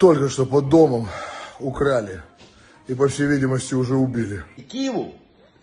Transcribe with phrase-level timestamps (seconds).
[0.00, 1.08] Только что под домом
[1.58, 2.22] украли.
[2.88, 4.42] И, по всей видимости, уже убили.
[4.72, 5.12] Киеву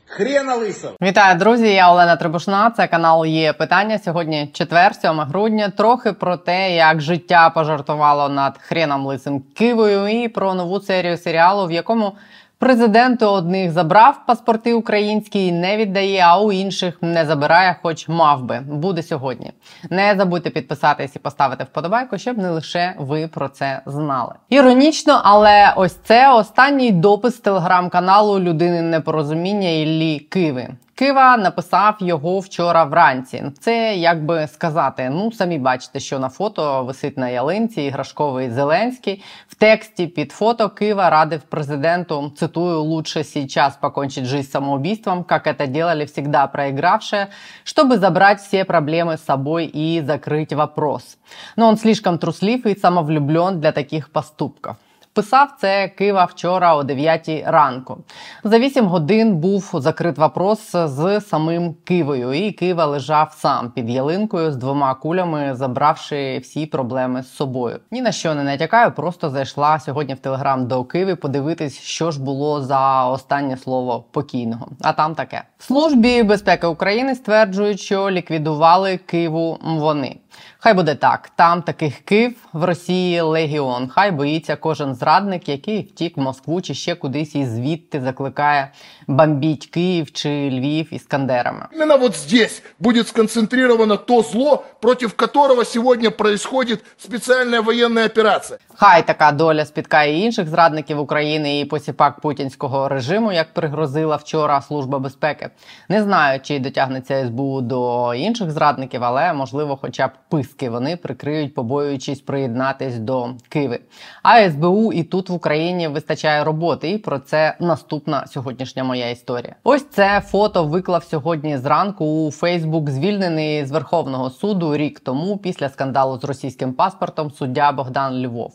[0.06, 0.94] хрена лисого.
[1.02, 1.74] Вітаю, друзі!
[1.74, 2.72] Я Олена Трибушна.
[2.72, 4.00] Це канал є питання.
[4.00, 5.70] Сьогодні четвер, 7 грудня.
[5.70, 11.68] Трохи про те, як життя пожартувало над хреном лисим Кивою, і про нову серію серіалу,
[11.68, 12.14] в якому
[12.60, 18.44] президент у одних забрав паспорти українські, не віддає, а у інших не забирає, хоч мав
[18.44, 18.60] би.
[18.60, 19.52] Буде сьогодні.
[19.90, 24.34] Не забудьте підписатись і поставити вподобайку, щоб не лише ви про це знали.
[24.50, 30.68] Іронічно, але ось це останній допис телеграм-каналу людини непорозуміння Іллі Киви.
[30.97, 33.45] Кива написав його вчора вранці.
[33.61, 35.11] Це як би сказати.
[35.11, 39.23] Ну самі бачите, що на фото висить на ялинці іграшковий Зеленський.
[39.49, 42.33] В тексті під фото Кива радив президенту.
[42.37, 47.27] Цитую: лучше сейчас покончить жизнь самоубийством, как это делали всегда проигравшие,
[47.65, 51.19] чтобы забрать все проблемы с собой и закрыть вопрос.
[51.57, 54.77] Но он слишком труслив и самовлюблен для таких поступков.
[55.18, 57.98] Писав це Кива вчора о 9 ранку.
[58.44, 64.52] За 8 годин був закрит вопрос з самим Кивою, і Кива лежав сам під ялинкою
[64.52, 67.80] з двома кулями, забравши всі проблеми з собою.
[67.92, 72.22] Ні на що не натякаю, просто зайшла сьогодні в телеграм до Киви подивитись, що ж
[72.22, 74.68] було за останнє слово покійного.
[74.82, 80.18] А там таке в службі безпеки України стверджують, що ліквідували Киву вони.
[80.60, 81.30] Хай буде так.
[81.36, 83.88] Там таких кив в Росії легіон.
[83.88, 88.72] Хай боїться кожен зрадник, який втік в Москву чи ще кудись і звідти закликає
[89.08, 91.68] бомбіть Київ чи Львів іскандерами.
[91.74, 98.60] Именно вот здесь будет сконцентрировано то зло, против которого сегодня происходит специальная военная операция.
[98.76, 105.00] Хай така доля спіткає інших зрадників України і посіпак путінського режиму, як пригрозила вчора Служба
[105.00, 105.50] безпеки.
[105.90, 111.54] Не знаю, чи дотягнеться СБУ до інших зрадників, але можливо, хоча б писки вони прикриють,
[111.54, 113.80] побоюючись приєднатись до Киви.
[114.24, 116.92] А СБУ і тут в Україні вистачає роботи.
[116.92, 119.56] І про це наступна сьогоднішня моя історія.
[119.64, 125.70] Ось це фото виклав сьогодні зранку у Фейсбук, звільнений з Верховного суду рік тому, після
[125.70, 128.54] скандалу з російським паспортом суддя Богдан Львов.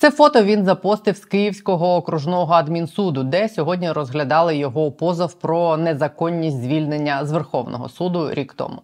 [0.00, 6.62] Це фото він запостив з Київського окружного адмінсуду, де сьогодні розглядали його позов про незаконність
[6.62, 8.82] звільнення з Верховного суду рік тому.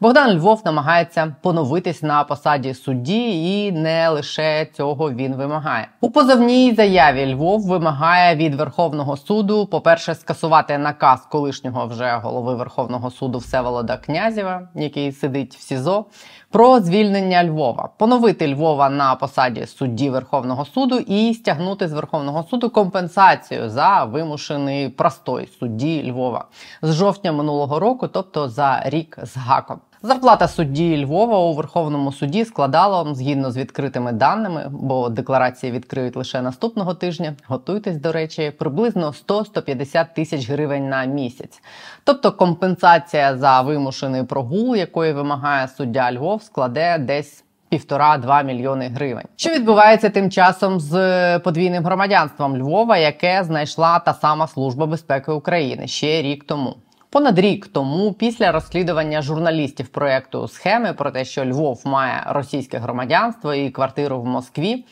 [0.00, 5.88] Богдан Львов намагається поновитись на посаді судді, і не лише цього він вимагає.
[6.00, 13.10] У позовній заяві Львов вимагає від Верховного суду, по-перше, скасувати наказ колишнього вже голови Верховного
[13.10, 16.04] суду Всеволода Князєва, який сидить в СІЗО,
[16.50, 22.70] про звільнення Львова, поновити Львова на посаді судді Верховного суду і стягнути з Верховного суду
[22.70, 26.44] компенсацію за вимушений простой судді Львова
[26.82, 29.80] з жовтня минулого року, тобто за рік з гаком.
[30.02, 36.42] Зарплата судді Львова у Верховному суді складала згідно з відкритими даними, бо декларації відкриють лише
[36.42, 37.34] наступного тижня.
[37.48, 41.62] Готуйтесь, до речі, приблизно 100-150 тисяч гривень на місяць.
[42.04, 47.42] Тобто компенсація за вимушений прогул, якої вимагає суддя Львов, складе десь.
[47.68, 49.24] Півтора-два мільйони гривень.
[49.36, 55.86] Що відбувається тим часом з подвійним громадянством Львова, яке знайшла та сама служба безпеки України
[55.86, 56.76] ще рік тому.
[57.10, 63.54] Понад рік тому, після розслідування журналістів проекту схеми про те, що Львов має російське громадянство
[63.54, 64.84] і квартиру в Москві,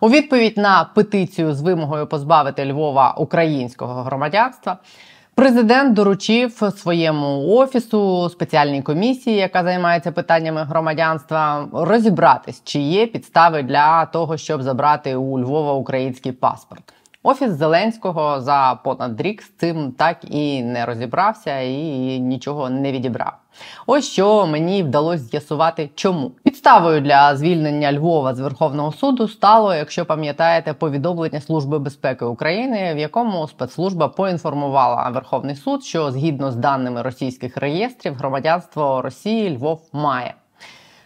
[0.00, 4.78] у відповідь на петицію з вимогою позбавити Львова українського громадянства.
[5.34, 14.06] Президент доручив своєму офісу спеціальній комісії, яка займається питаннями громадянства, розібратись, чи є підстави для
[14.06, 16.94] того, щоб забрати у Львова український паспорт.
[17.24, 23.32] Офіс Зеленського за понад рік з цим так і не розібрався і нічого не відібрав.
[23.86, 30.06] Ось що мені вдалося з'ясувати, чому підставою для звільнення Львова з Верховного суду стало, якщо
[30.06, 37.02] пам'ятаєте, повідомлення Служби безпеки України, в якому спецслужба поінформувала Верховний суд, що згідно з даними
[37.02, 40.34] російських реєстрів громадянство Росії Львов має.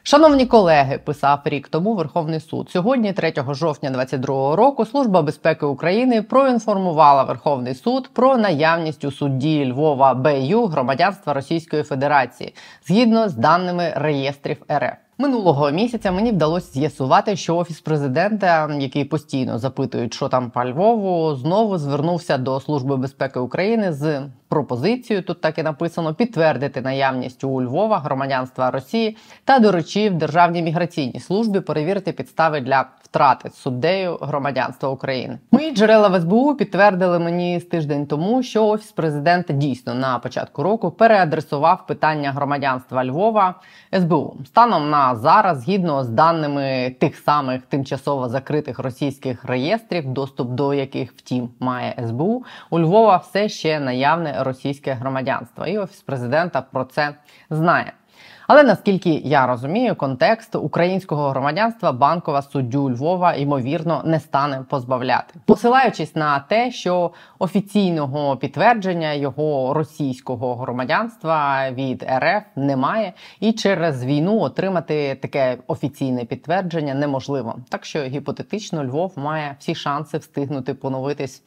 [0.09, 2.71] Шановні колеги, писав рік тому Верховний суд.
[2.71, 9.73] Сьогодні, 3 жовтня 2022 року, Служба безпеки України проінформувала Верховний суд про наявність у судді
[9.73, 12.55] Львова БЮ громадянства Російської Федерації
[12.87, 14.95] згідно з даними реєстрів РФ.
[15.19, 21.35] Минулого місяця мені вдалося з'ясувати, що офіс президента, який постійно запитують, що там по Львову,
[21.35, 27.63] знову звернувся до Служби безпеки України з пропозицію, тут так і написано, підтвердити наявність у
[27.63, 35.39] Львова громадянства Росії та доручив Державній міграційній службі перевірити підстави для втрати суддею громадянства України.
[35.51, 40.63] Мої джерела в СБУ підтвердили мені з тиждень тому, що офіс президента дійсно на початку
[40.63, 43.55] року переадресував питання громадянства Львова
[43.99, 44.37] СБУ.
[44.47, 51.13] Станом на зараз, згідно з даними тих самих тимчасово закритих російських реєстрів, доступ до яких
[51.17, 57.15] втім має СБУ, у Львова все ще наявне російське громадянство, і офіс президента про це
[57.51, 57.93] знає.
[58.47, 66.17] Але наскільки я розумію, контекст українського громадянства банкова суддю Львова ймовірно не стане позбавляти, посилаючись
[66.17, 75.15] на те, що офіційного підтвердження його російського громадянства від РФ немає, і через війну отримати
[75.15, 77.57] таке офіційне підтвердження неможливо.
[77.69, 81.43] Так що гіпотетично Львов має всі шанси встигнути поновитись.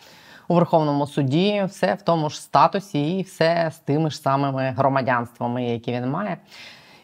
[0.51, 5.63] У Верховному суді все в тому ж статусі, і все з тими ж самими громадянствами,
[5.63, 6.37] які він має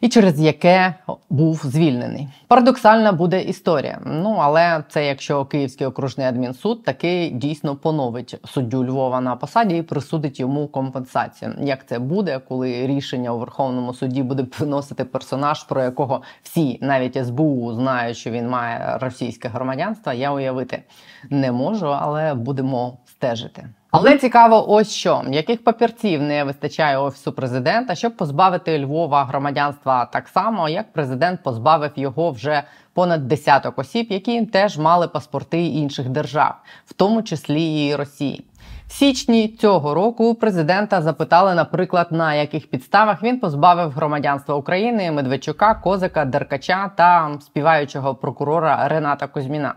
[0.05, 0.93] і через яке
[1.29, 2.27] був звільнений.
[2.47, 3.99] Парадоксальна буде історія.
[4.05, 9.81] Ну але це якщо Київський окружний адмінсуд таки дійсно поновить суддю Львова на посаді і
[9.81, 11.55] присудить йому компенсацію.
[11.61, 17.25] Як це буде, коли рішення у Верховному суді буде приносити персонаж, про якого всі, навіть
[17.25, 20.83] СБУ, знають, що він має російське громадянство, я уявити
[21.29, 23.67] не можу, але будемо стежити.
[23.91, 30.27] Але цікаво, ось що яких папірців не вистачає офісу президента, щоб позбавити Львова громадянства так
[30.27, 32.63] само, як президент позбавив його вже
[32.93, 38.45] понад десяток осіб, які теж мали паспорти інших держав, в тому числі і Росії.
[38.87, 45.73] В січні цього року президента запитали, наприклад, на яких підставах він позбавив громадянства України Медведчука,
[45.73, 49.73] Козика, Деркача та співаючого прокурора Рената Кузьміна.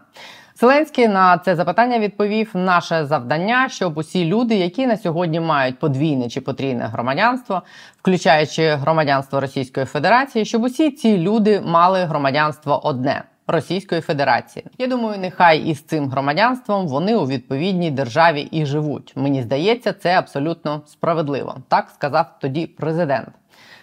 [0.61, 6.29] Зеленський на це запитання відповів: наше завдання, щоб усі люди, які на сьогодні мають подвійне
[6.29, 7.63] чи потрійне громадянство,
[8.01, 13.23] включаючи громадянство Російської Федерації, щоб усі ці люди мали громадянство одне.
[13.51, 14.65] Російської Федерації.
[14.79, 19.13] Я думаю, нехай із цим громадянством вони у відповідній державі і живуть.
[19.17, 21.57] Мені здається, це абсолютно справедливо.
[21.69, 23.29] Так сказав тоді президент.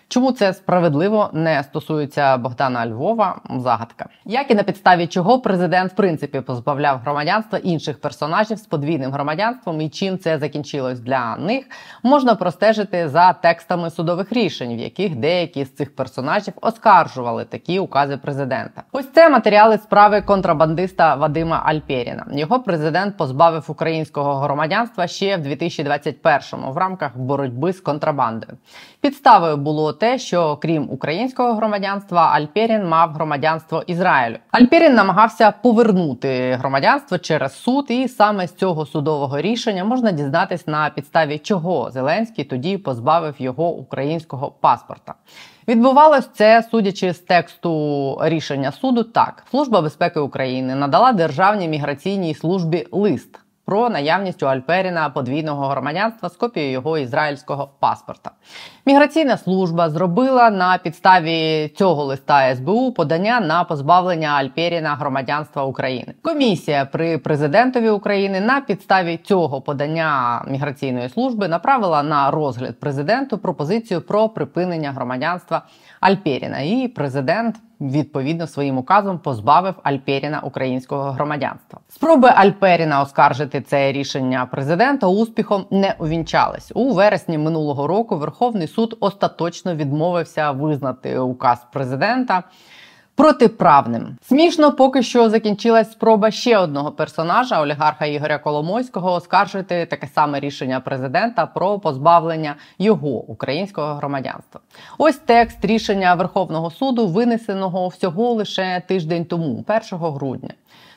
[0.07, 3.41] Чому це справедливо не стосується Богдана Львова?
[3.57, 9.11] Загадка, як і на підставі чого президент в принципі позбавляв громадянства інших персонажів з подвійним
[9.11, 11.65] громадянством, і чим це закінчилось для них,
[12.03, 18.17] можна простежити за текстами судових рішень, в яких деякі з цих персонажів оскаржували такі укази
[18.17, 18.83] президента.
[18.91, 22.25] Ось це матеріали справи контрабандиста Вадима Альперіна.
[22.31, 28.57] Його президент позбавив українського громадянства ще в 2021-му в рамках боротьби з контрабандою.
[29.01, 34.37] Підставою було те, що крім українського громадянства, Альперін мав громадянство Ізраїлю.
[34.51, 40.89] Альперін намагався повернути громадянство через суд, і саме з цього судового рішення можна дізнатись на
[40.89, 45.13] підставі чого Зеленський тоді позбавив його українського паспорта.
[45.67, 52.87] Відбувалось це, судячи з тексту рішення суду, так служба безпеки України надала державній міграційній службі
[52.91, 58.31] лист про наявність у Альперіна подвійного громадянства з копією його ізраїльського паспорта.
[58.85, 66.13] Міграційна служба зробила на підставі цього листа СБУ подання на позбавлення Альперіна громадянства України.
[66.21, 74.01] Комісія при президентові України на підставі цього подання міграційної служби направила на розгляд президенту пропозицію
[74.01, 75.61] про припинення громадянства
[75.99, 76.59] Альперіна.
[76.59, 81.79] І президент відповідно своїм указом позбавив Альперіна українського громадянства.
[81.89, 88.17] Спроби Альперіна оскаржити це рішення президента успіхом не увінчались у вересні минулого року.
[88.17, 92.43] Верховний суд остаточно відмовився визнати указ президента
[93.15, 94.17] протиправним.
[94.21, 100.79] Смішно поки що закінчилась спроба ще одного персонажа олігарха Ігоря Коломойського оскаржити таке саме рішення
[100.79, 104.61] президента про позбавлення його українського громадянства.
[104.97, 110.49] Ось текст рішення Верховного суду, винесеного всього лише тиждень тому, 1 грудня.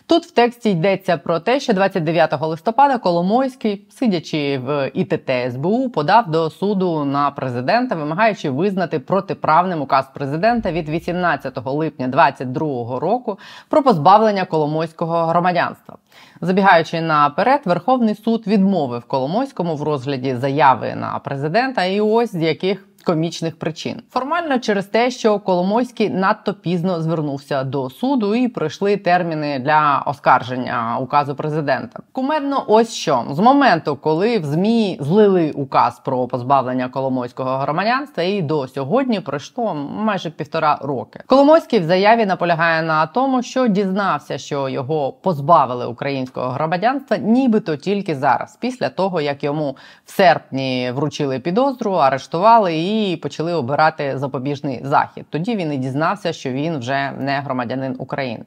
[0.08, 6.30] Тут в тексті йдеться про те, що 29 листопада Коломойський, сидячи в ІТТ СБУ, подав
[6.30, 13.38] до суду на президента, вимагаючи визнати протиправним указ президента від 18 липня 2022 року
[13.68, 15.96] про позбавлення Коломойського громадянства.
[16.40, 22.88] Забігаючи наперед, Верховний суд відмовив Коломойському в розгляді заяви на президента, і ось з яких
[23.08, 24.02] комічних причин.
[24.10, 30.98] Формально через те, що Коломойський надто пізно звернувся до суду і пройшли терміни для оскарження
[31.00, 32.00] указу президента.
[32.12, 38.42] Кумедно, ось що з моменту, коли в змі злили указ про позбавлення Коломойського громадянства, і
[38.42, 41.20] до сьогодні пройшло майже півтора роки.
[41.26, 48.14] Коломойський в заяві наполягає на тому, що дізнався, що його позбавили українського громадянства, нібито тільки
[48.14, 55.26] зараз, після того як йому в серпні вручили підозру, арештували і почали обирати запобіжний захід.
[55.30, 58.44] Тоді він і дізнався, що він вже не громадянин України.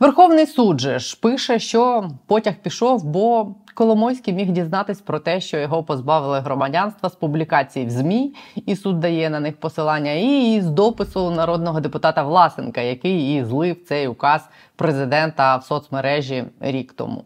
[0.00, 5.58] Верховний суд же ж пише, що потяг пішов, бо Коломойський міг дізнатись про те, що
[5.58, 8.34] його позбавили громадянства з публікацій в ЗМІ,
[8.66, 13.76] і суд дає на них посилання, і з допису народного депутата Власенка, який і злив
[13.88, 17.24] цей указ президента в соцмережі рік тому.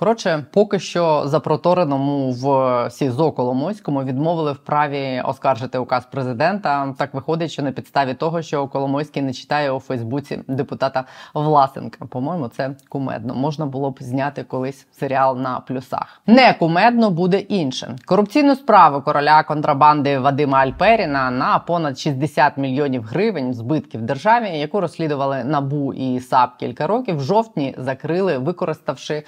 [0.00, 6.94] Коротше, поки що запротореному в СІЗО Коломойському відмовили в праві оскаржити указ президента.
[6.98, 11.04] Так виходить, що на підставі того, що Коломойський не читає у Фейсбуці депутата
[11.34, 12.04] Власенка.
[12.06, 13.34] По-моєму, це кумедно.
[13.34, 16.20] Можна було б зняти колись серіал на плюсах.
[16.26, 17.96] Не кумедно буде інше.
[18.04, 25.44] Корупційну справу короля контрабанди Вадима Альперіна на понад 60 мільйонів гривень збитків державі, яку розслідували
[25.44, 27.16] набу і САП кілька років.
[27.16, 29.22] В жовтні закрили, використавши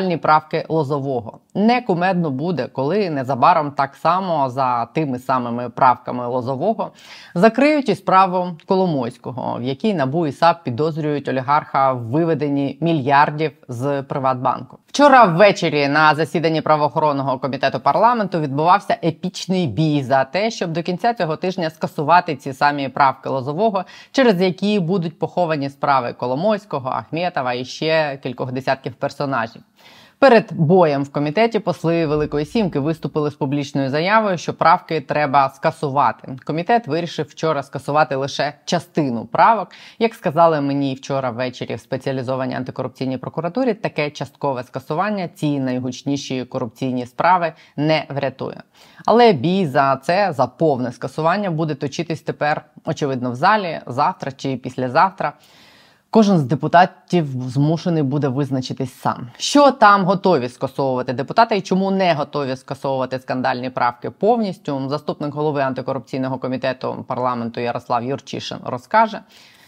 [0.00, 1.38] скандальні правки Лозового.
[1.54, 6.92] Не кумедно буде, коли незабаром так само за тими самими правками Лозового
[7.34, 14.02] закриють і справу Коломойського, в якій НАБУ і САП підозрюють олігарха в виведенні мільярдів з
[14.02, 14.78] Приватбанку.
[14.86, 21.14] Вчора ввечері на засіданні правоохоронного комітету парламенту відбувався епічний бій за те, щоб до кінця
[21.14, 27.64] цього тижня скасувати ці самі правки Лозового, через які будуть поховані справи Коломойського, Ахметова і
[27.64, 29.62] ще кількох десятків персонажів.
[30.20, 36.36] Перед боєм в комітеті посли Великої Сімки виступили з публічною заявою, що правки треба скасувати.
[36.44, 39.68] Комітет вирішив вчора скасувати лише частину правок.
[39.98, 47.06] Як сказали мені вчора ввечері в спеціалізованій антикорупційній прокуратурі, таке часткове скасування ці найгучніші корупційні
[47.06, 48.62] справи не врятує.
[49.06, 54.56] Але бій за це за повне скасування буде точитись тепер, очевидно, в залі завтра чи
[54.56, 55.32] післязавтра.
[56.12, 62.14] Кожен з депутатів змушений буде визначитись сам, що там готові скасовувати депутати і чому не
[62.14, 64.88] готові скасовувати скандальні правки повністю.
[64.88, 69.20] Заступник голови антикорупційного комітету парламенту Ярослав Юрчишин розкаже.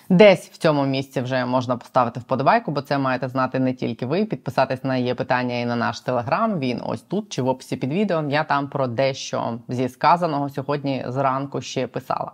[0.09, 4.25] Десь в цьому місці вже можна поставити вподобайку, бо це маєте знати не тільки ви.
[4.25, 6.59] Підписатись на є питання і на наш телеграм.
[6.59, 8.25] Він ось тут чи в описі під відео.
[8.29, 12.33] Я там про дещо зі сказаного сьогодні зранку ще писала.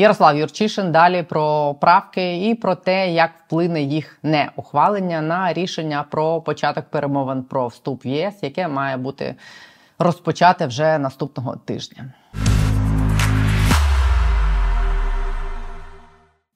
[0.00, 6.40] Ярослав Юрчишин далі про правки і про те, як вплине їх неухвалення на рішення про
[6.40, 9.34] початок перемовин про вступ в ЄС, яке має бути
[9.98, 12.12] розпочате вже наступного тижня.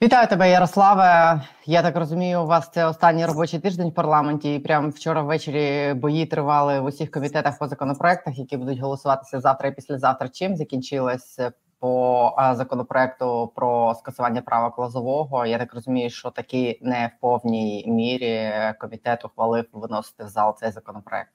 [0.03, 1.41] Вітаю тебе, Ярославе.
[1.67, 4.55] Я так розумію, у вас це останній робочий тиждень в парламенті.
[4.55, 9.69] І прямо вчора ввечері бої тривали в усіх комітетах по законопроектах, які будуть голосуватися завтра
[9.69, 10.29] і післязавтра.
[10.29, 11.41] Чим закінчилось
[11.83, 15.47] по законопроекту про скасування права Лозового.
[15.47, 20.71] Я так розумію, що таки не в повній мірі комітет ухвалив виносити в зал цей
[20.71, 21.31] законопроект.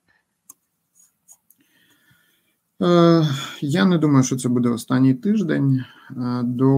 [2.82, 3.26] Е,
[3.62, 6.14] я не думаю, що це буде останній тиждень е,
[6.44, 6.70] до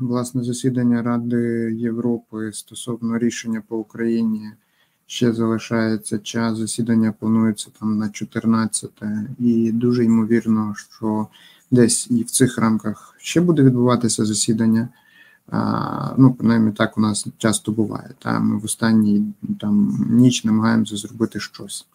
[0.00, 4.50] власне засідання Ради Європи стосовно рішення по Україні.
[5.06, 6.58] Ще залишається час.
[6.58, 8.90] Засідання планується там на 14
[9.38, 11.26] і дуже ймовірно, що
[11.72, 14.88] десь і в цих рамках ще буде відбуватися засідання.
[16.16, 18.10] Ну, принаймні так у нас часто буває.
[18.18, 19.24] Та Ми в останній
[19.60, 21.86] там ніч намагаємося зробити щось.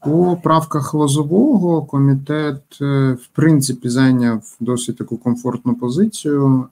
[0.00, 6.66] По правках Лозового комітет, е, в принципі, зайняв досить таку комфортну позицію,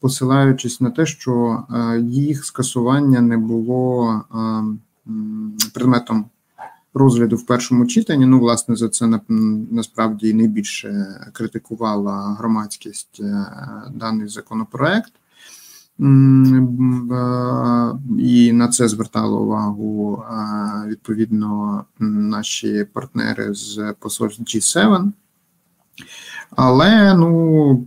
[0.00, 1.62] посилаючись на те, що
[2.02, 4.20] їх скасування не було
[5.74, 6.24] предметом
[6.94, 8.26] розгляду в першому читанні.
[8.26, 9.20] Ну, власне, за це
[9.70, 13.46] насправді найбільше критикувала громадськість е,
[13.94, 15.12] даний законопроект.
[16.00, 16.04] Е,
[18.18, 25.12] і на це звертали увагу е, відповідно наші партнери з посольств G7.
[26.50, 27.86] Але ну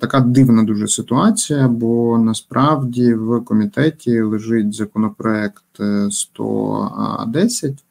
[0.00, 5.64] така дивна дуже ситуація, бо насправді в комітеті лежить законопроект
[6.10, 7.84] 110,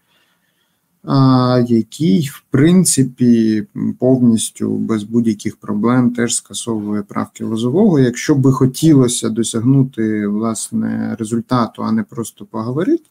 [1.67, 3.67] який, в принципі,
[3.99, 7.99] повністю без будь-яких проблем теж скасовує правки лозового.
[7.99, 13.03] Якщо би хотілося досягнути власне результату, а не просто поговорити,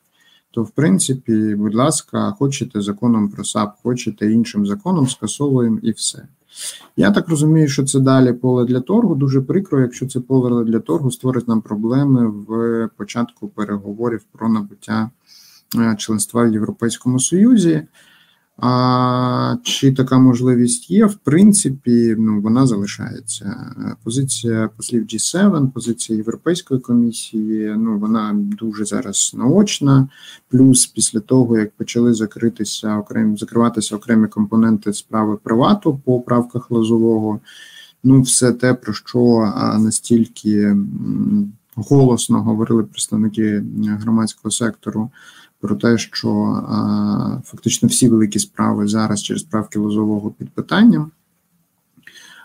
[0.51, 6.23] то в принципі, будь ласка, хочете законом про САП, хочете іншим законом, скасовуємо і все.
[6.97, 9.15] Я так розумію, що це далі поле для торгу.
[9.15, 15.11] Дуже прикро, якщо це поле для торгу створить нам проблеми в початку переговорів про набуття
[15.99, 17.83] членства в Європейському Союзі.
[18.59, 21.07] А чи така можливість є?
[21.07, 23.75] В принципі, ну вона залишається.
[24.05, 27.75] Позиція послів G7, позиція Європейської комісії.
[27.79, 30.09] Ну вона дуже зараз наочна.
[30.49, 37.41] Плюс після того як почали закритися окремі закриватися окремі компоненти справи привату по правках лозового.
[38.05, 40.77] Ну, все те, про що настільки
[41.75, 43.65] голосно говорили представники
[44.01, 45.11] громадського сектору
[45.63, 46.31] про те, що
[46.69, 51.11] а, фактично всі великі справи зараз через правки лозового під питанням,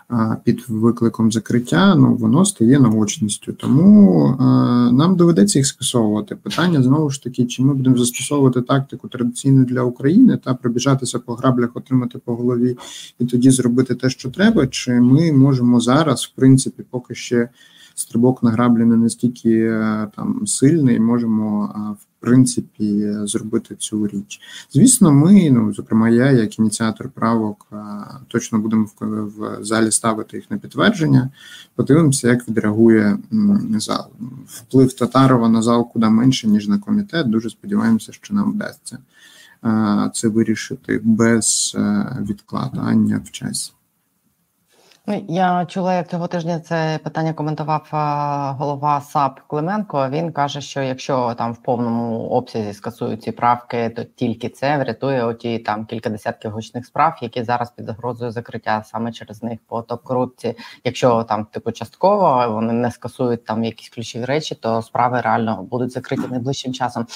[0.08, 3.52] а, під викликом закриття, ну воно стає наочністю.
[3.52, 4.44] Тому а,
[4.92, 6.36] нам доведеться їх скасовувати.
[6.36, 11.34] Питання знову ж таки, чи ми будемо застосовувати тактику традиційну для України та пробіжатися по
[11.34, 12.76] граблях, отримати по голові
[13.18, 17.48] і тоді зробити те, що треба, чи ми можемо зараз, в принципі, поки ще.
[17.94, 24.40] Стрибок на граблі не настільки е, там сильний, можемо в принципі зробити цю річ.
[24.72, 27.66] Звісно, ми, ну зокрема, я, як ініціатор правок,
[28.28, 31.30] точно будемо в залі ставити їх на підтвердження.
[31.74, 33.18] Подивимося, як відреагує
[33.78, 34.06] зал.
[34.46, 37.26] Вплив Татарова на зал куди менше ніж на комітет.
[37.26, 38.98] Дуже сподіваємося, що нам вдасться
[40.12, 43.72] це вирішити без е, відкладання в часі.
[45.10, 47.88] Ну, я чула, як цього тижня це питання коментував
[48.58, 50.08] голова САП Клименко.
[50.08, 55.24] Він каже, що якщо там в повному обсязі скасують ці правки, то тільки це врятує
[55.24, 59.82] оті там кілька десятків гучних справ, які зараз під загрозою закриття саме через них по
[59.82, 60.56] топ корупції.
[60.84, 65.92] Якщо там типу частково вони не скасують там якісь ключові речі, то справи реально будуть
[65.92, 67.06] закриті найближчим часом.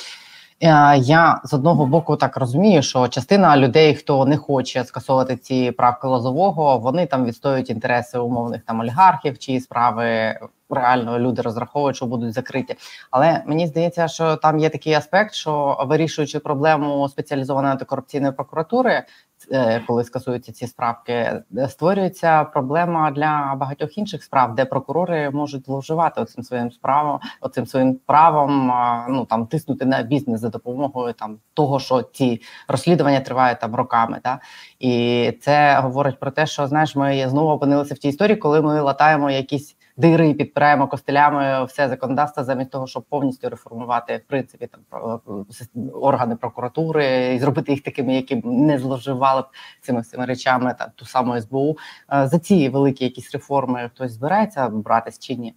[0.61, 5.71] Е, я з одного боку так розумію, що частина людей, хто не хоче скасовувати ці
[5.71, 10.39] правки лозового, вони там відстоюють інтереси умовних там олігархів, чиї справи
[10.75, 12.77] реально люди розраховують, що будуть закриті.
[13.11, 19.05] Але мені здається, що там є такий аспект, що вирішуючи проблему спеціалізованої антикорупційної прокуратури,
[19.51, 25.65] Е, коли скасуються ці справки, е, створюється проблема для багатьох інших справ, де прокурори можуть
[25.65, 28.73] зловживати оцим своїм справом, оцим своїм правом,
[29.09, 34.21] ну там тиснути на бізнес за допомогою там того, що ці розслідування тривають там роками.
[34.23, 34.41] Та
[34.79, 38.81] і це говорить про те, що знаєш, ми знову опинилися в тій історії, коли ми
[38.81, 44.69] латаємо якісь дири і підпираємо костелями все законодавство замість того, щоб повністю реформувати в принципі
[44.73, 45.21] там
[45.93, 49.45] органи прокуратури і зробити їх такими, які не зловживали б
[49.83, 51.77] цими всіми речами, та ту саму СБУ.
[52.13, 55.55] Е, за ці великі якісь реформи хтось збирається братись чи ні?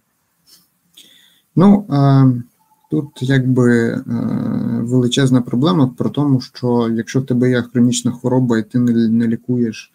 [1.56, 2.42] Ну е,
[2.90, 4.02] тут якби е,
[4.80, 9.92] величезна проблема про тому, що якщо в тебе є хронічна хвороба, і ти не лікуєш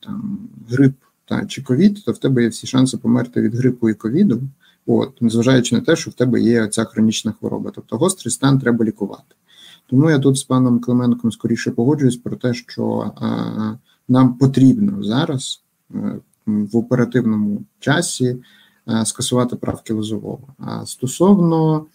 [0.00, 0.94] там грип
[1.28, 4.42] та чи ковід, то в тебе є всі шанси померти від грипу і ковіду,
[4.86, 7.70] от незважаючи на те, що в тебе є ця хронічна хвороба.
[7.74, 9.34] Тобто гострий стан треба лікувати.
[9.90, 13.74] Тому я тут з паном Клименком скоріше погоджуюсь про те, що а,
[14.08, 15.62] нам потрібно зараз
[15.94, 18.36] а, е, в оперативному часі
[18.84, 20.54] а, скасувати правки лозового.
[20.58, 21.86] А стосовно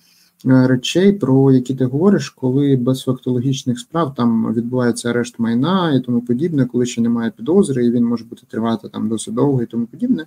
[0.45, 6.21] речей, про які ти говориш, коли без фактологічних справ там відбувається арешт майна і тому
[6.21, 9.85] подібне, коли ще немає підозри, і він може бути тривати там досить довго і тому
[9.85, 10.25] подібне.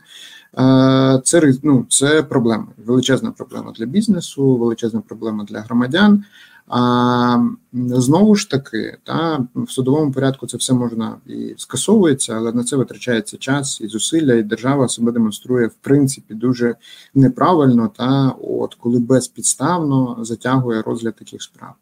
[0.59, 6.24] Е, це ну, це проблема, величезна проблема для бізнесу, величезна проблема для громадян.
[6.66, 7.38] А
[7.72, 12.77] знову ж таки, та в судовому порядку це все можна і скасовується, але на це
[12.77, 16.74] витрачається час і зусилля, і держава себе демонструє в принципі дуже
[17.14, 21.72] неправильно, та от коли безпідставно затягує розгляд таких справ.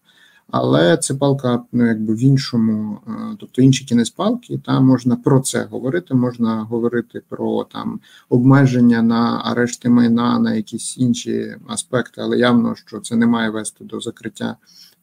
[0.53, 5.41] Але це палка ну, якби в іншому, е, тобто інші кінець палки, та можна про
[5.41, 6.15] це говорити.
[6.15, 13.01] Можна говорити про там обмеження на арешти майна, на якісь інші аспекти, але явно, що
[13.01, 14.57] це не має вести до закриття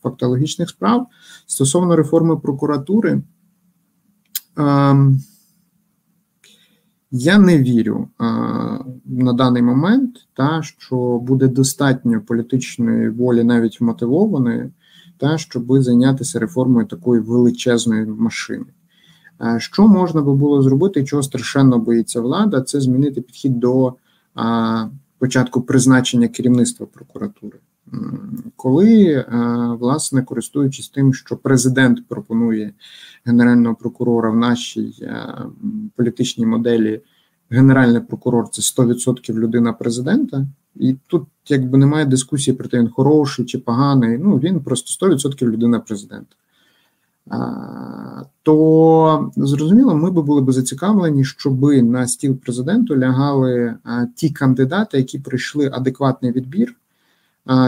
[0.03, 1.07] фактологічних справ.
[1.45, 3.21] Стосовно реформи прокуратури,
[4.57, 5.21] ем,
[7.11, 8.23] я не вірю е,
[9.05, 14.71] на даний момент, та що буде достатньо політичної волі, навіть мотивованої
[15.19, 18.65] та щоб зайнятися реформою такої величезної машини.
[19.41, 23.93] Е, що можна би було зробити, чого страшенно боїться влада, це змінити підхід до
[25.19, 27.59] початку призначення керівництва прокуратури.
[28.55, 29.25] Коли, е,
[29.79, 32.73] власне, користуючись тим, що президент пропонує
[33.25, 35.35] генерального прокурора в нашій е,
[35.95, 37.01] політичній моделі,
[37.49, 40.47] генеральний прокурор це 100% людина президента,
[40.79, 44.17] і тут якби немає дискусії про те, він хороший чи поганий.
[44.17, 46.35] Ну він просто 100% людина президента.
[48.43, 53.75] то зрозуміло, ми би були б зацікавлені, щоб на стіл президенту лягали
[54.15, 56.75] ті кандидати, які пройшли адекватний відбір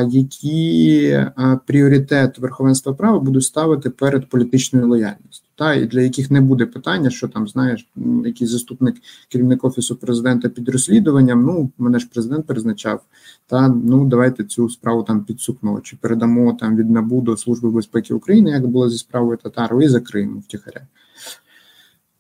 [0.10, 1.20] які
[1.66, 7.10] пріоритет верховенства права будуть ставити перед політичною лояльністю, та і для яких не буде питання,
[7.10, 7.88] що там знаєш,
[8.26, 8.96] який заступник
[9.30, 11.46] керівник офісу президента під розслідуванням.
[11.46, 13.02] Ну мене ж президент призначав.
[13.48, 18.14] Та ну давайте цю справу там підсукнули, чи передамо там від НАБУ до Служби безпеки
[18.14, 20.82] України, як було зі справою Татару, і закриємо втіхаря.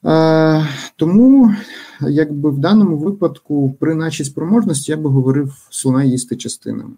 [0.06, 1.54] Е, тому,
[2.02, 6.93] якби в даному випадку, при нашій спроможності я би говорив слона їсти частинами.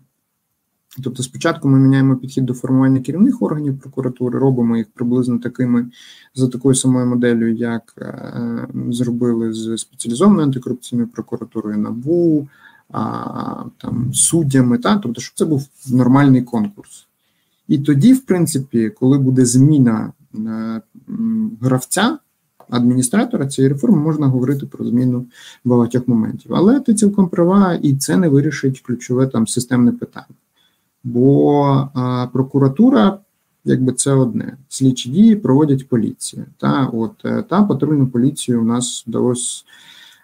[1.01, 5.86] Тобто, спочатку ми міняємо підхід до формування керівних органів прокуратури, робимо їх приблизно такими
[6.36, 12.47] за такою самою моделлю, як е, зробили з спеціалізованою антикорупційною прокуратурою НАБУ,
[12.91, 17.08] а, там суддями, та тобто, щоб це був нормальний конкурс.
[17.67, 20.82] І тоді, в принципі, коли буде зміна е,
[21.62, 22.17] гравця.
[22.69, 25.25] Адміністратора цієї реформи можна говорити про зміну
[25.65, 30.36] багатьох моментів, але ти цілком права, і це не вирішить ключове там системне питання
[31.03, 31.63] бо
[31.93, 33.19] а, прокуратура,
[33.65, 36.45] якби це одне, слідчі дії проводять поліція.
[36.57, 39.63] Та от е, та патрульну поліцію у нас вдалося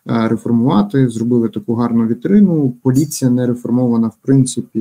[0.09, 2.75] е, реформувати, зробили таку гарну вітрину.
[2.83, 4.79] Поліція не реформована в принципі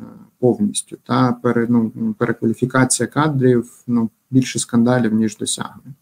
[0.00, 0.04] е,
[0.38, 0.96] повністю.
[1.06, 5.94] Та пере, ну, перекваліфікація кадрів ну більше скандалів ніж досягнень.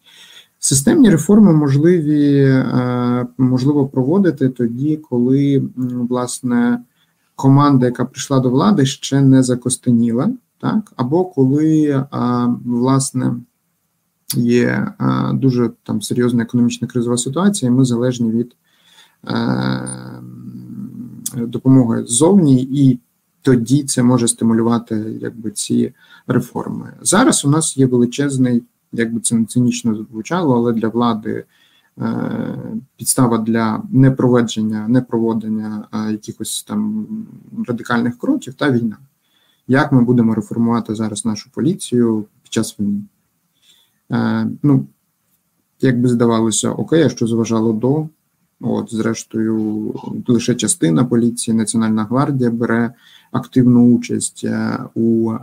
[0.58, 2.54] Системні реформи можливі
[3.38, 5.62] можливо проводити тоді, коли
[6.08, 6.80] власне
[7.36, 13.36] команда, яка прийшла до влади, ще не закостеніла, так або коли а, власне
[14.34, 18.56] є а, дуже там серйозна економічна кризова ситуація, і ми залежні від
[19.24, 19.34] а,
[21.36, 23.00] е, допомоги ззовні, і
[23.42, 25.94] тоді це може стимулювати якби ці
[26.26, 26.92] реформи.
[27.02, 31.44] Зараз у нас є величезний, якби це не цинічно звучало, але для влади.
[32.00, 32.58] Е,
[32.96, 37.06] підстава для непроведення, непроводення якихось там
[37.68, 38.96] радикальних кроків та війна.
[39.68, 43.00] Як ми будемо реформувати зараз нашу поліцію під час війни?
[44.12, 44.86] Е, ну,
[45.80, 48.08] як би здавалося, окей, а що заважало до,
[48.60, 49.94] От, зрештою,
[50.26, 52.92] лише частина поліції, Національна гвардія бере
[53.36, 55.38] активну участь е, у е,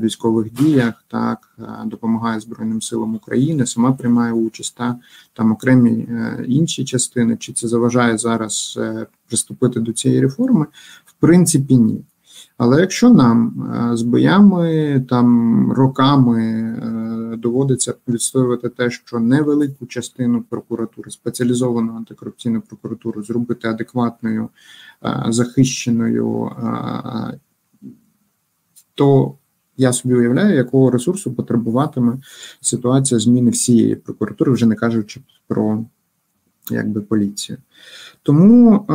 [0.00, 4.96] військових діях, так е, допомагає Збройним силам України, сама приймає участь та
[5.32, 6.08] там окремі
[6.46, 7.36] інші частини.
[7.36, 8.78] Чи це заважає зараз
[9.28, 10.66] приступити до цієї реформи?
[11.04, 12.04] В принципі, ні.
[12.56, 16.70] Але якщо нам з боями там роками
[17.38, 24.48] доводиться відстоювати те, що невелику частину прокуратури, спеціалізовану антикорупційну прокуратуру, зробити адекватною,
[25.28, 26.50] захищеною,
[28.94, 29.34] то
[29.76, 32.18] я собі уявляю, якого ресурсу потребуватиме
[32.60, 35.84] ситуація зміни всієї прокуратури, вже не кажучи про
[36.70, 37.58] якби поліцію.
[38.22, 38.86] Тому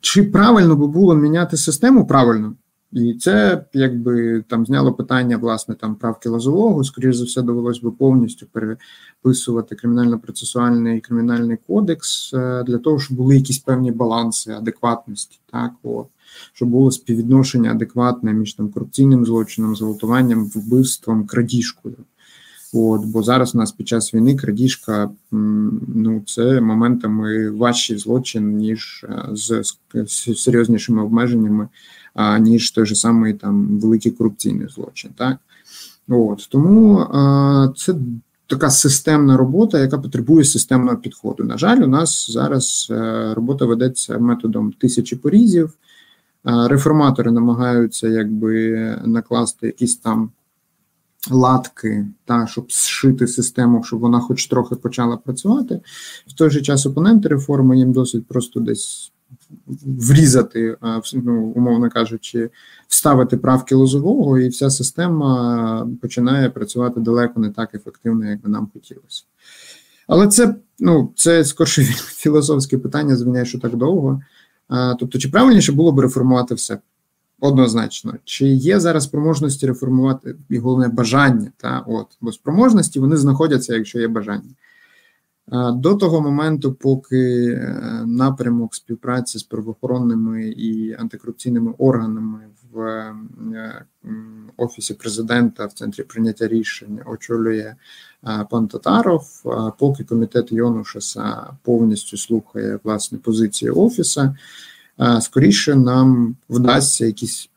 [0.00, 2.06] чи правильно би було міняти систему?
[2.06, 2.54] Правильно.
[2.94, 6.84] І це якби там зняло питання власне там правки лазового.
[6.84, 13.16] Скоріше за все, довелось би повністю переписувати кримінально-процесуальний і кримінальний кодекс е, для того, щоб
[13.16, 16.06] були якісь певні баланси, адекватності, так от
[16.52, 21.96] щоб було співвідношення адекватне між там корупційним злочином, зґвалтуванням, вбивством, крадіжкою.
[22.72, 29.04] От, Бо зараз у нас під час війни крадіжка ну, це моментами важчий злочин, ніж
[29.08, 29.62] е, з,
[29.94, 31.68] з серйознішими обмеженнями
[32.40, 35.10] ніж той же самий там великий корупційний злочин.
[35.16, 35.36] Так
[36.08, 37.06] от тому
[37.76, 37.94] це
[38.46, 41.44] така системна робота, яка потребує системного підходу.
[41.44, 45.72] На жаль, у нас зараз е, робота ведеться методом тисячі порізів.
[46.44, 48.70] Реформатори намагаються якби
[49.04, 50.30] накласти якісь там
[51.30, 55.80] латки, та щоб зшити систему, щоб вона хоч трохи почала працювати.
[56.26, 59.12] В той же час опоненти реформи їм досить просто десь
[59.86, 60.76] врізати,
[61.14, 62.50] ну, умовно кажучи,
[62.88, 68.68] вставити правки лозового, і вся система починає працювати далеко не так ефективно, як би нам
[68.72, 69.24] хотілося.
[70.06, 74.20] Але це ну, це скорше філософське питання, звиняє, що так довго.
[74.98, 76.78] Тобто, чи правильніше було б реформувати все?
[77.40, 83.74] Однозначно, чи є зараз спроможності реформувати і головне бажання, та от бо спроможності вони знаходяться,
[83.74, 84.50] якщо є бажання.
[85.52, 92.40] До того моменту, поки е, напрямок співпраці з правоохоронними і антикорупційними органами
[92.72, 93.84] в е,
[94.56, 97.74] офісі президента в центрі прийняття рішень очолює
[98.26, 99.42] е, пан Татаров,
[99.78, 104.36] поки комітет Йонушаса повністю слухає власне позиції офіса,
[105.20, 107.50] скоріше нам вдасться якісь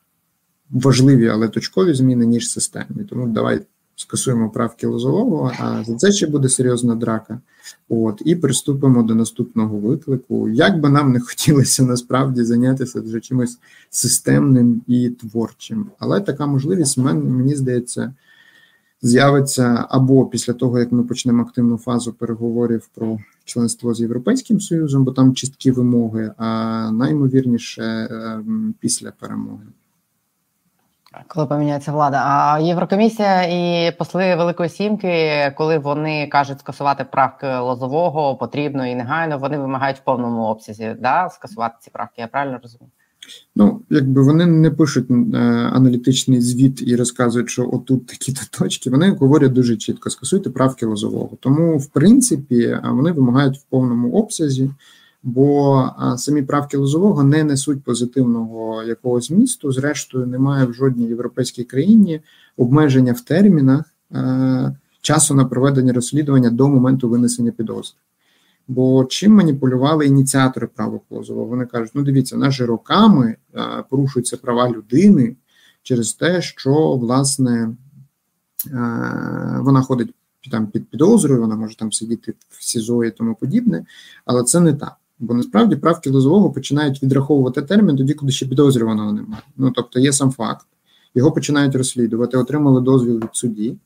[0.70, 3.04] важливі, але точкові зміни ніж системні.
[3.04, 3.60] Тому давай
[4.00, 7.40] скасуємо правки Лозового, а за це ще буде серйозна драка.
[7.88, 10.48] От і приступимо до наступного виклику.
[10.48, 13.58] Як би нам не хотілося насправді зайнятися вже чимось
[13.90, 18.14] системним і творчим, але така можливість мені здається
[19.02, 25.04] з'явиться або після того, як ми почнемо активну фазу переговорів про членство з Європейським Союзом,
[25.04, 29.64] бо там чіткі вимоги, а наймовірніше ем, після перемоги.
[31.26, 38.36] Коли поміняється влада, а Єврокомісія і посли Великої Сімки, коли вони кажуть скасувати правки лозового
[38.36, 42.14] потрібно і негайно, вони вимагають в повному обсязі да, скасувати ці правки.
[42.20, 42.90] Я правильно розумію?
[43.56, 45.14] Ну, якби вони не пишуть е,
[45.72, 48.90] аналітичний звіт і розказують, що отут такі-то точки.
[48.90, 51.30] Вони говорять дуже чітко: скасуйте правки лозового.
[51.40, 54.70] Тому, в принципі, вони вимагають в повному обсязі
[55.22, 59.72] бо самі правки Лозового не несуть позитивного якогось змісту.
[59.72, 62.20] Зрештою, немає в жодній європейській країні
[62.56, 67.98] обмеження в термінах е, часу на проведення розслідування до моменту винесення підозри.
[68.68, 71.46] Бо чим маніпулювали ініціатори правок Лозового?
[71.46, 75.36] Вони кажуть: ну дивіться, наші роками е, порушуються права людини
[75.82, 77.76] через те, що власне е,
[79.60, 80.14] вона ходить
[80.50, 83.84] там під підозрою, вона може там сидіти в СІЗО і тому подібне,
[84.24, 84.96] але це не так.
[85.20, 89.42] Бо насправді правки лозового починають відраховувати термін тоді, коли ще підозрюваного немає.
[89.56, 90.66] Ну тобто є сам факт,
[91.14, 93.76] його починають розслідувати, отримали дозвіл від судді.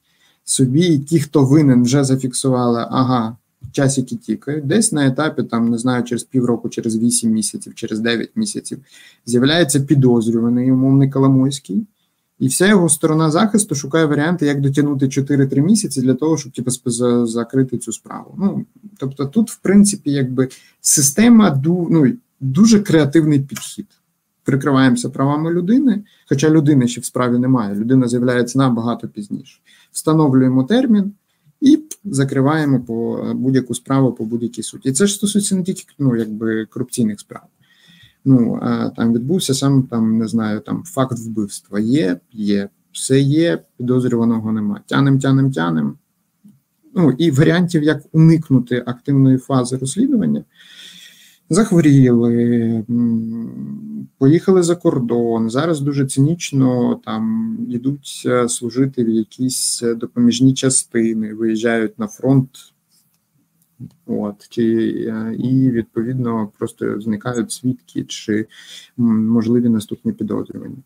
[0.44, 3.36] Собі ті, хто винен, вже зафіксували, ага,
[3.72, 4.66] часики тікають.
[4.66, 8.78] Десь на етапі, там не знаю, через півроку, через 8 місяців, через 9 місяців
[9.26, 11.86] з'являється підозрюваний умовний Коломойський.
[12.42, 16.70] І вся його сторона захисту шукає варіанти, як дотягнути 4-3 місяці для того, щоб типу,
[17.26, 18.34] закрити цю справу.
[18.38, 18.64] Ну
[18.98, 20.48] тобто, тут, в принципі, якби
[20.80, 23.86] система ну, дуже креативний підхід.
[24.44, 27.74] Прикриваємося правами людини, хоча людини ще в справі немає.
[27.74, 29.60] Людина з'являється набагато пізніше.
[29.92, 31.12] Встановлюємо термін
[31.60, 34.88] і закриваємо по будь-яку справу по будь-якій суті.
[34.88, 37.42] І це ж стосується не тільки ну, якби корупційних справ
[38.24, 38.60] ну
[38.96, 41.80] там відбувся сам там, не знаю, там факт вбивства.
[41.80, 44.82] Є, є, все є, підозрюваного немає.
[44.86, 45.94] Тянем, тянем, тянем.
[46.94, 50.44] Ну і варіантів, як уникнути активної фази розслідування.
[51.50, 52.84] Захворіли,
[54.18, 55.50] поїхали за кордон.
[55.50, 62.48] Зараз дуже цинічно там йдуть е, служити в якісь допоміжні частини, виїжджають на фронт
[64.06, 64.64] От чи
[65.08, 68.46] е, і відповідно просто зникають свідки чи
[68.96, 70.82] можливі наступні підозрювання.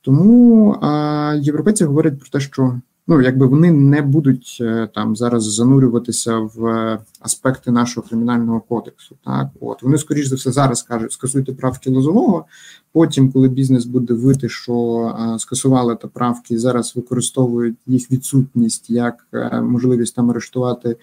[0.00, 5.54] Тому а, європейці говорять про те, що ну якби вони не будуть е, там зараз
[5.54, 9.16] занурюватися в аспекти нашого кримінального кодексу.
[9.24, 12.44] Так, от вони скоріш за все зараз кажуть, скасуйте правки лозового.
[12.92, 14.74] Потім, коли бізнес буде вити, що
[15.18, 20.96] а, скасували та правки, і зараз використовують їх відсутність як а, е, можливість там арештувати.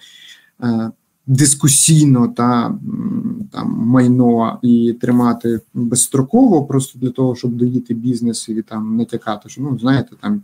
[1.26, 2.78] Дискусійно та
[3.52, 9.62] там майно і тримати безстроково, просто для того, щоб доїти бізнес і там натякати, що
[9.62, 10.42] ну знаєте, там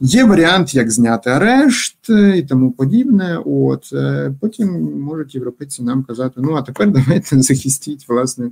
[0.00, 1.96] є варіант, як зняти арешт
[2.36, 3.38] і тому подібне.
[3.44, 8.50] От е, потім можуть європейці нам казати: ну а тепер давайте захистіть власне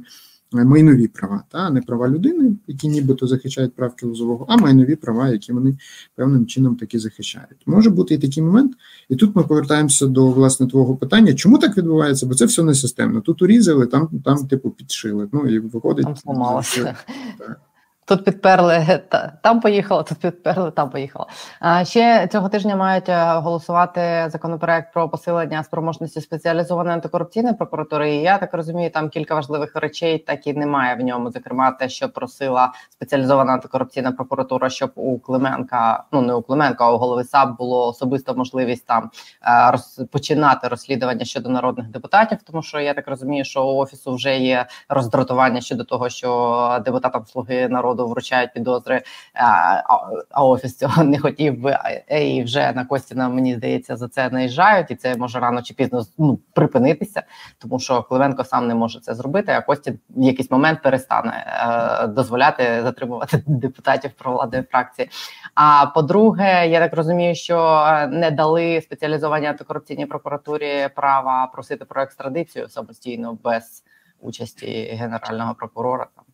[0.54, 5.52] майнові права, та не права людини, які нібито захищають правки лозового, а майнові права, які
[5.52, 5.76] вони
[6.14, 7.62] певним чином таки захищають.
[7.66, 8.72] Може бути і такий момент,
[9.08, 12.26] і тут ми повертаємося до власне твого питання, чому так відбувається?
[12.26, 13.20] Бо це все не системно.
[13.20, 15.28] Тут урізали, там там типу підшили.
[15.32, 16.96] Ну і виходить там сломалося.
[17.38, 17.60] Так.
[18.06, 19.00] Тут підперли
[19.42, 21.26] там поїхала, тут підперли, там поїхала.
[21.60, 28.14] А ще цього тижня мають е, голосувати законопроект про посилення спроможності спеціалізованої антикорупційної прокуратури.
[28.14, 31.30] І я так розумію, там кілька важливих речей так і немає в ньому.
[31.30, 36.92] Зокрема, те, що просила спеціалізована антикорупційна прокуратура, щоб у Клименка, ну не у Клименка, а
[36.92, 39.10] у голови САП було особисто можливість там
[39.42, 42.38] е, розпочинати розслідування щодо народних депутатів.
[42.46, 47.26] Тому що я так розумію, що у офісу вже є роздратування щодо того, що депутатам
[47.26, 49.02] слуги народу народу вручають підозри,
[49.34, 51.78] а, офіс цього не хотів би.
[52.10, 56.02] І вже на Костіна, мені здається, за це наїжджають, і це може рано чи пізно
[56.18, 57.22] ну, припинитися,
[57.58, 59.52] тому що Кливенко сам не може це зробити.
[59.52, 65.08] А Костін в якийсь момент перестане е, дозволяти затримувати депутатів провладної фракції.
[65.54, 72.02] А по-друге, я так розумію, що е, не дали спеціалізованій антикорупційній прокуратурі права просити про
[72.02, 73.84] екстрадицію самостійно без
[74.20, 74.66] участі
[75.00, 76.06] генерального прокурора.
[76.16, 76.24] Там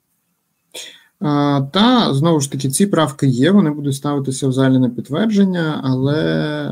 [1.73, 6.23] та знову ж таки, ці правки є, вони будуть ставитися в залі на підтвердження, але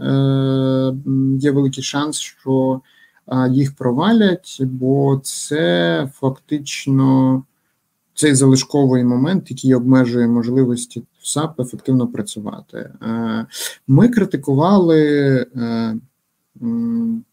[0.03, 0.95] е,
[1.39, 2.81] є великий шанс, що
[3.51, 7.43] їх провалять, бо це фактично
[8.15, 12.91] цей залишковий момент, який обмежує можливості САП ефективно працювати.
[13.87, 15.47] Ми критикували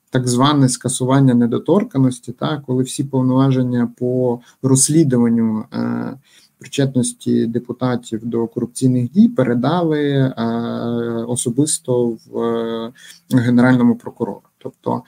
[0.10, 5.66] так зване скасування недоторканості, так, коли всі повноваження по розслідуванню
[6.64, 10.34] причетності депутатів до корупційних дій передали
[11.28, 12.92] особисто в
[13.32, 14.42] генеральному прокурору.
[14.58, 15.04] Тобто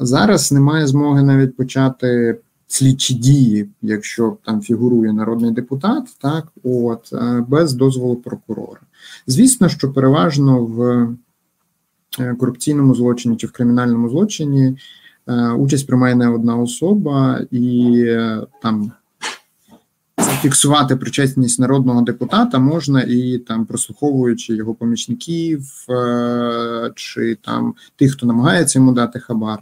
[0.00, 7.44] зараз немає змоги навіть почати слідчі дії, якщо там фігурує народний депутат, так от е,
[7.48, 8.80] без дозволу прокурора.
[9.26, 11.08] Звісно, що переважно в
[12.18, 14.76] е, корупційному злочині чи в кримінальному злочині
[15.26, 18.04] е, участь приймає не одна особа і
[18.62, 18.92] там
[20.44, 28.26] зафіксувати причетність народного депутата можна і там прослуховуючи його помічників е, чи там тих, хто
[28.26, 29.58] намагається йому дати хабар.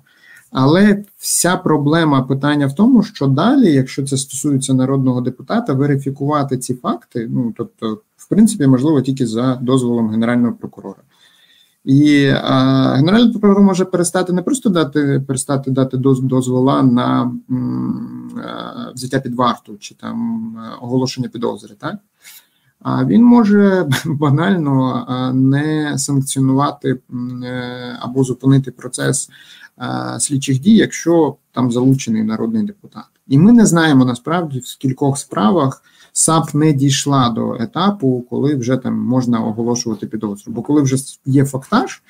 [0.50, 6.74] Але вся проблема питання в тому, що далі, якщо це стосується народного депутата, верифікувати ці
[6.74, 11.02] факти, ну тобто, в принципі, можливо, тільки за дозволом генерального прокурора.
[11.84, 18.32] І а, Генеральний прокурор може перестати не просто дати перестати дати доз, дозвола на м,
[18.94, 21.96] взяття під варту чи там оголошення підозри, так?
[22.80, 26.98] А він може банально не санкціонувати
[27.44, 29.30] е, або зупинити процес
[30.18, 33.04] слідчих дій, якщо там залучений народний депутат.
[33.28, 38.76] І ми не знаємо насправді в скількох справах САП не дійшла до етапу, коли вже
[38.76, 40.52] там можна оголошувати підозру.
[40.52, 40.96] Бо коли вже
[41.26, 42.02] є фактаж,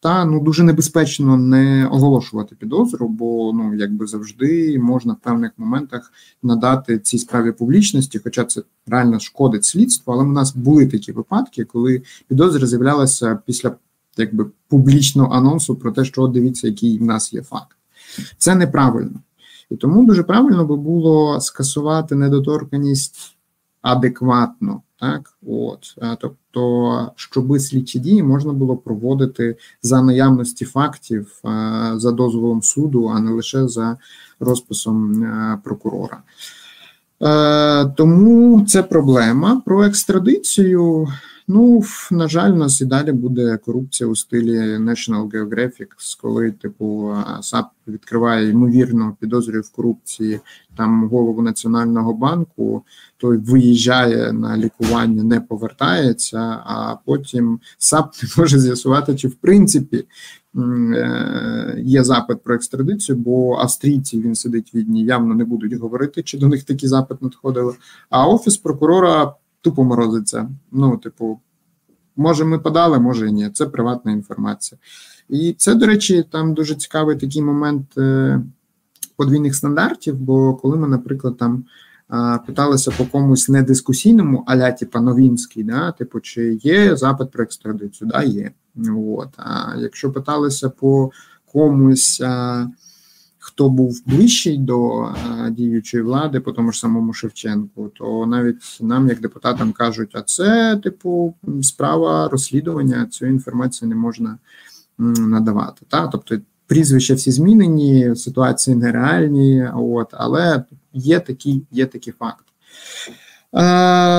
[0.00, 6.12] та ну дуже небезпечно не оголошувати підозру, бо ну якби завжди можна в певних моментах
[6.42, 10.12] надати цій справі публічності, хоча це реально шкодить слідству.
[10.12, 13.72] Але в нас були такі випадки, коли підозра з'являлася після
[14.16, 17.76] якби публічного анонсу про те, що дивіться, який в нас є факт.
[18.38, 19.20] Це неправильно.
[19.70, 23.37] І тому дуже правильно би було скасувати недоторканість
[23.92, 31.40] адекватно, так от тобто, щоби слідчі дії можна було проводити за наявності фактів
[31.94, 33.96] за дозволом суду, а не лише за
[34.40, 35.26] розписом
[35.64, 36.22] прокурора.
[37.22, 41.08] Е, тому це проблема про екстрадицію.
[41.50, 45.86] Ну, на жаль, у нас і далі буде корупція у стилі National Geographic,
[46.20, 50.40] коли, типу, САП відкриває ймовірно підозрює в корупції
[50.76, 52.82] там голову Національного банку,
[53.16, 60.04] той виїжджає на лікування, не повертається, а потім САП не може з'ясувати, чи в принципі
[60.56, 66.22] е, є запит про екстрадицію, бо австрійці він сидить в відні, явно не будуть говорити,
[66.22, 67.74] чи до них такий запит надходили.
[68.10, 70.50] А офіс прокурора тупо морозиться.
[70.72, 71.40] Ну, типу,
[72.16, 73.50] може, ми подали, може і ні.
[73.50, 74.78] Це приватна інформація.
[75.28, 78.40] І це, до речі, там дуже цікавий такий момент е,
[79.16, 80.14] подвійних стандартів.
[80.14, 81.64] Бо коли ми, наприклад, там
[82.46, 88.10] питалися по комусь недискусійному, аля типа Новінський, да, типу, чи є запит про екстрадицію?
[88.12, 88.50] Да, є.
[89.16, 89.28] От.
[89.36, 91.10] А якщо питалися по
[91.52, 92.22] комусь.
[93.58, 99.08] Хто був ближчий до е, діючої влади, по тому ж самому Шевченку, то навіть нам,
[99.08, 104.38] як депутатам, кажуть, а це типу справа розслідування цю інформацію не можна
[104.98, 105.86] надавати.
[105.88, 106.06] Та?
[106.06, 112.52] Тобто прізвища всі змінені, ситуації нереальні, от, але є такі, є такі факти.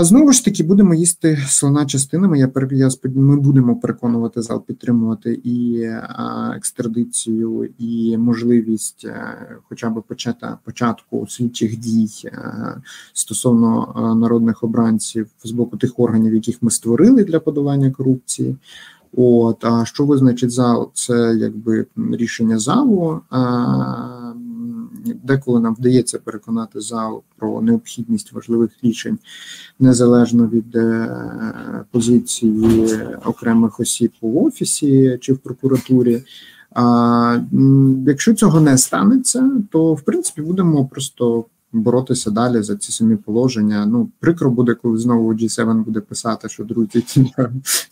[0.02, 2.40] Знову ж таки, будемо їсти слона частинами.
[2.40, 5.90] Я я ми будемо переконувати зал підтримувати і
[6.56, 9.36] екстрадицію, і можливість, е,
[9.70, 12.82] хоча б почата початку слідчих дій е,
[13.14, 18.56] стосовно е, народних обранців з боку тих органів, яких ми створили для подолання корупції.
[19.18, 20.92] От а що визначить зал?
[20.94, 23.22] Це якби рішення залу.
[23.30, 24.34] А,
[25.24, 29.18] Деколи нам вдається переконати зал про необхідність важливих рішень
[29.80, 32.88] незалежно від е, позиції
[33.26, 36.24] окремих осіб у офісі чи в прокуратурі.
[36.72, 37.40] А
[38.08, 43.86] якщо цього не станеться, то в принципі будемо просто боротися далі за ці самі положення.
[43.86, 47.04] Ну, прикро буде, коли знову G7 буде писати, що друзі,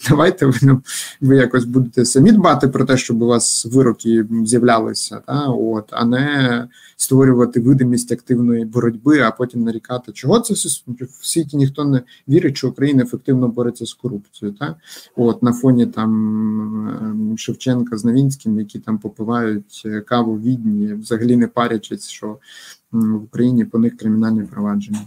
[0.09, 0.81] давайте ви ну,
[1.21, 6.05] ви якось будете самі дбати про те, щоб у вас вироки з'являлися, та от, а
[6.05, 10.83] не створювати видимість активної боротьби, а потім нарікати, чого це все
[11.19, 14.57] в світі ніхто не вірить, що Україна ефективно бореться з корупцією.
[14.59, 14.75] Та
[15.15, 16.09] от на фоні там
[17.01, 22.37] ем, Шевченка з Новінським, які там попивають каву в відні, взагалі не парячись, що
[22.91, 25.01] в Україні по них кримінальні провадження.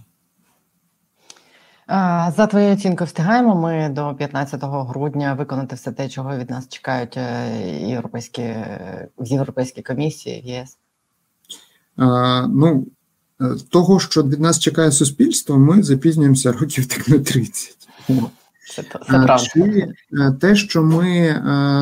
[2.36, 7.16] За твоєю оцінкою, встигаємо ми до 15 грудня виконати все те, чого від нас чекають
[7.16, 7.50] е,
[7.88, 8.42] європейські
[9.18, 10.78] в Європейській комісії в ЄС?
[11.96, 12.86] А, Ну
[13.70, 17.76] того, що від нас чекає суспільство, ми запізнюємося років так на 30.
[18.76, 19.38] Це, це правда.
[19.38, 19.88] Чи
[20.40, 21.34] те, що ми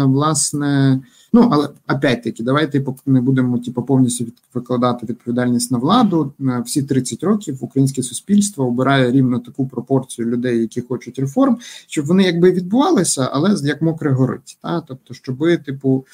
[0.06, 1.00] власне.
[1.32, 6.32] Ну, але опять-таки, давайте не будемо типу, повністю викладати відповідальність на владу.
[6.64, 12.22] Всі 30 років українське суспільство обирає рівно таку пропорцію людей, які хочуть реформ, щоб вони
[12.22, 14.58] якби відбувалися, але як мокре горить.
[14.62, 14.80] Та?
[14.80, 16.06] Тобто, щоби, типу,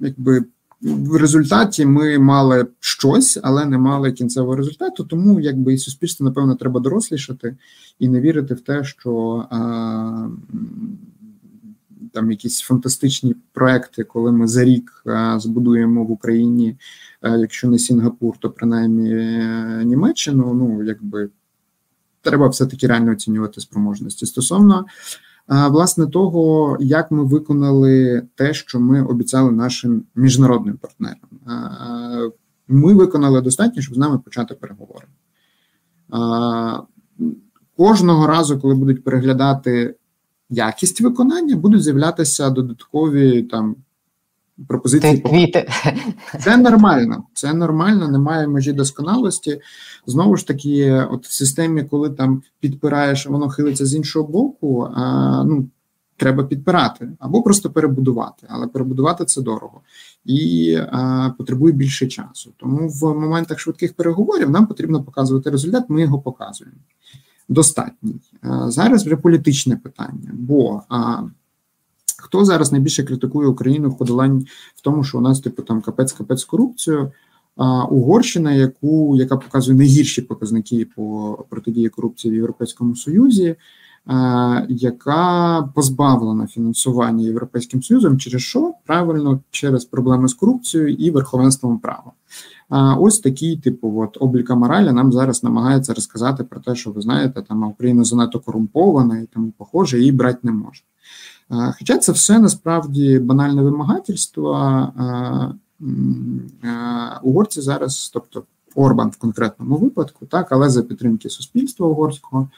[0.00, 0.44] якби.
[0.82, 5.04] В результаті ми мали щось, але не мали кінцевого результату.
[5.04, 7.56] Тому якби і суспільство, напевно, треба дорослішати
[7.98, 10.28] і не вірити в те, що а,
[12.14, 15.04] там якісь фантастичні проекти, коли ми за рік
[15.36, 16.76] збудуємо в Україні,
[17.22, 20.54] якщо не Сінгапур, то принаймні е, Німеччину.
[20.54, 21.30] Ну якби
[22.22, 24.84] треба все таки реально оцінювати спроможності стосовно
[25.48, 31.18] власне того, як ми виконали те, що ми обіцяли нашим міжнародним партнерам.
[32.68, 35.06] Ми виконали достатньо, щоб з нами почати переговори.
[37.76, 39.94] Кожного разу, коли будуть переглядати
[40.54, 43.76] якість виконання, будуть з'являтися додаткові там
[44.68, 45.18] пропозиції.
[45.18, 45.68] Квіти.
[46.40, 49.60] Це нормально, це нормально, немає межі досконалості.
[50.06, 55.44] Знову ж таки, от в системі, коли там підпираєш, воно хилиться з іншого боку, а,
[55.44, 55.68] ну,
[56.16, 59.80] треба підпирати або просто перебудувати, але перебудувати це дорого
[60.24, 62.52] і а, потребує більше часу.
[62.56, 66.76] Тому в моментах швидких переговорів нам потрібно показувати результат, ми його показуємо.
[67.48, 68.20] Достатній.
[68.66, 70.82] Зараз вже політичне питання, бо
[72.24, 76.36] Хто зараз найбільше критикує Україну в подоланні в тому, що у нас типу там капець-капець
[76.36, 77.12] з корупцією?
[77.56, 83.56] А Угорщина, яку яка показує найгірші показники по протидії корупції в Європейському Союзі,
[84.06, 91.78] а, яка позбавлена фінансування Європейським Союзом, через що правильно через проблеми з корупцією і верховенством
[91.78, 92.12] права.
[92.76, 97.00] А ось такий, типу, от обліка моралі нам зараз намагається розказати про те, що ви
[97.00, 100.82] знаєте, там Україна занадто корумпована і тому похоже, її брати не може.
[101.78, 104.88] Хоча це все насправді банальне вимагательство.
[107.22, 108.42] Угорці зараз, тобто
[108.74, 112.48] Орбан в конкретному випадку, так, але за підтримки суспільства угорського,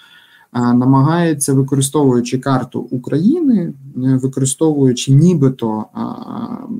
[0.53, 5.85] намагається, використовуючи карту України, використовуючи нібито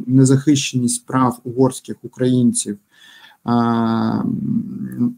[0.07, 2.79] незахищеність прав угорських українців,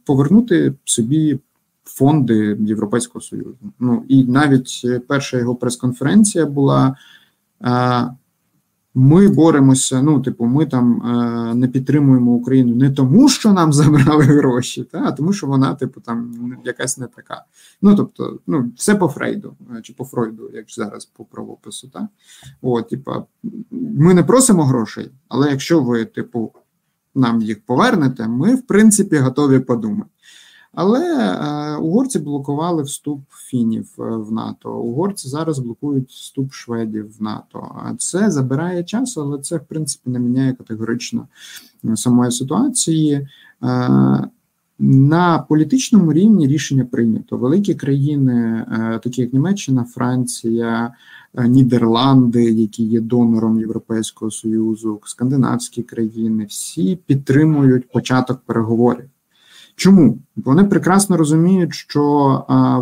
[0.04, 1.38] повернути собі
[1.84, 3.56] фонди Європейського Союзу.
[3.78, 6.96] Ну і навіть перша його прес-конференція була.
[8.94, 10.02] Ми боремося.
[10.02, 11.02] Ну, типу, ми там
[11.54, 16.00] не підтримуємо Україну не тому, що нам забрали гроші, та а тому, що вона, типу,
[16.00, 17.44] там якась не така.
[17.82, 21.88] Ну тобто, ну все по Фрейду чи по Фройду, як зараз по правопису.
[21.88, 22.08] Та
[22.62, 23.24] от, типа,
[23.70, 26.52] ми не просимо грошей, але якщо ви, типу,
[27.18, 30.10] нам їх повернете, ми в принципі готові подумати.
[30.72, 34.78] Але е, угорці блокували вступ фінів е, в НАТО.
[34.78, 37.76] Угорці зараз блокують вступ шведів в НАТО.
[37.84, 41.28] А це забирає час, але це в принципі не міняє категорично
[41.84, 43.28] е, самої ситуації.
[44.80, 47.36] На політичному рівні рішення прийнято.
[47.36, 48.66] Великі країни,
[49.02, 50.92] такі як Німеччина, Франція,
[51.34, 59.10] Нідерланди, які є донором Європейського союзу, скандинавські країни, всі підтримують початок переговорів.
[59.76, 62.02] Чому вони прекрасно розуміють, що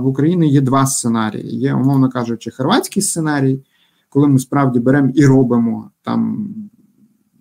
[0.02, 3.60] в Україні є два сценарії: є, умовно кажучи, хорватський сценарій,
[4.08, 6.48] коли ми справді беремо і робимо там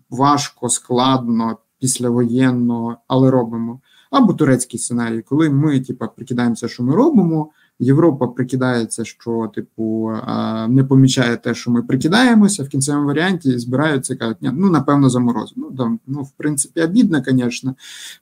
[0.09, 3.79] важко, складно, післявоєнно, але робимо.
[4.15, 7.49] Або турецький сценарій, коли ми, типа, прикидаємося, що ми робимо.
[7.79, 10.11] Європа прикидається, що типу
[10.67, 15.67] не помічає те, що ми прикидаємося в кінцевому варіанті, збираються і кажуть, ну напевно, заморозимо.
[15.69, 17.75] Ну там ну в принципі обідно, звісно.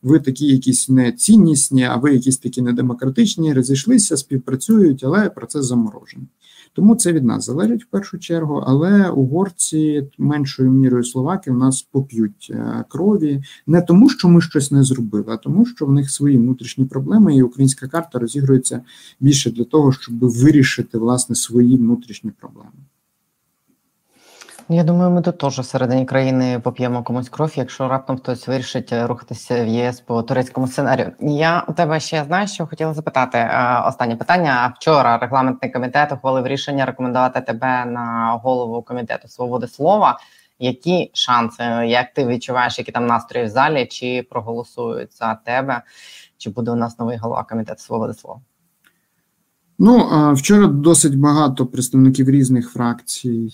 [0.04, 6.28] Ви такі якісь не ціннісні, а ви якісь такі недемократичні, розійшлися, співпрацюють, але процес заморожений.
[6.74, 8.63] Тому це від нас залежить в першу чергу.
[8.67, 14.71] Але угорці меншою мірою словаки в нас поп'ють е, крові не тому, що ми щось
[14.71, 18.82] не зробили, а тому, що в них свої внутрішні проблеми, і українська карта розігрується
[19.19, 22.71] більше для того, щоб вирішити власне свої внутрішні проблеми.
[24.70, 29.07] Я думаю, ми тут теж всередині країни поп'ємо комусь кров, якщо раптом хтось вирішить е,
[29.07, 31.11] рухатися в ЄС по турецькому сценарію.
[31.20, 33.38] Я у тебе ще знаю, що хотіла запитати.
[33.38, 34.74] Е, останнє питання.
[34.76, 40.20] Вчора регламентний комітет ухвалив рішення рекомендувати тебе на голову комітету свободи слова.
[40.59, 43.86] Які шанси, як ти відчуваєш, які там настрої в залі?
[43.86, 45.82] Чи проголосують за тебе?
[46.38, 48.41] Чи буде у нас новий голова комітету свободи слова?
[49.80, 53.51] Ну, вчора досить багато представників різних фракцій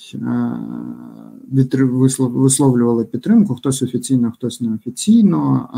[2.19, 3.55] висловлювали підтримку.
[3.55, 5.69] Хтось офіційно, хтось неофіційно.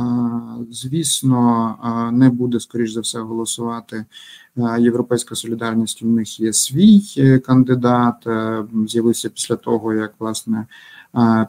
[0.72, 1.76] Звісно,
[2.14, 4.06] не буде скоріш за все голосувати
[4.80, 6.04] Європейська солідарність.
[6.04, 8.28] У них є свій е, кандидат.
[8.28, 10.66] Е, з'явився після того, як власне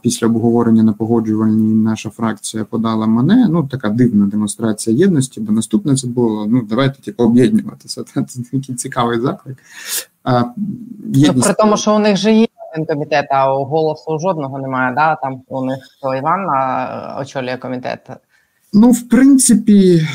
[0.03, 3.49] після обговорення на погоджувальній наша фракція подала мене.
[3.51, 6.47] Ну така дивна демонстрація єдності, бо наступне це було.
[6.47, 8.05] Ну давайте типу, об'єднуватися.
[8.15, 9.59] Це такий цікавий заклик.
[10.25, 10.45] А,
[11.15, 11.47] єдність...
[11.47, 14.95] При тому, що у них же є один комітет, а у голосу жодного немає.
[14.95, 15.17] Да?
[15.17, 16.47] Там у них то Іван
[17.21, 18.11] очолює комітет.
[18.73, 20.09] Ну, в принципі.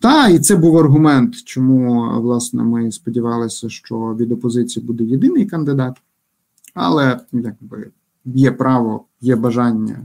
[0.00, 5.96] Та, і це був аргумент, чому власне ми сподівалися, що від опозиції буде єдиний кандидат,
[6.74, 7.90] але якби
[8.24, 9.98] є право, є бажання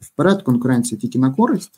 [0.00, 1.72] вперед, конкуренція тільки на користь.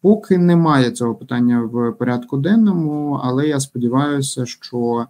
[0.00, 5.06] Поки немає цього питання в порядку денному, але я сподіваюся, що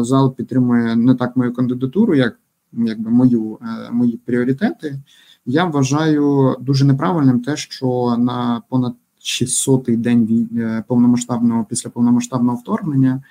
[0.00, 2.38] зал підтримує не так мою кандидатуру, як
[2.72, 3.58] якби мою
[3.90, 4.98] мої пріоритети.
[5.46, 13.22] Я вважаю дуже неправильним те, що на понад 600-й день е, повномасштабного після повномасштабного вторгнення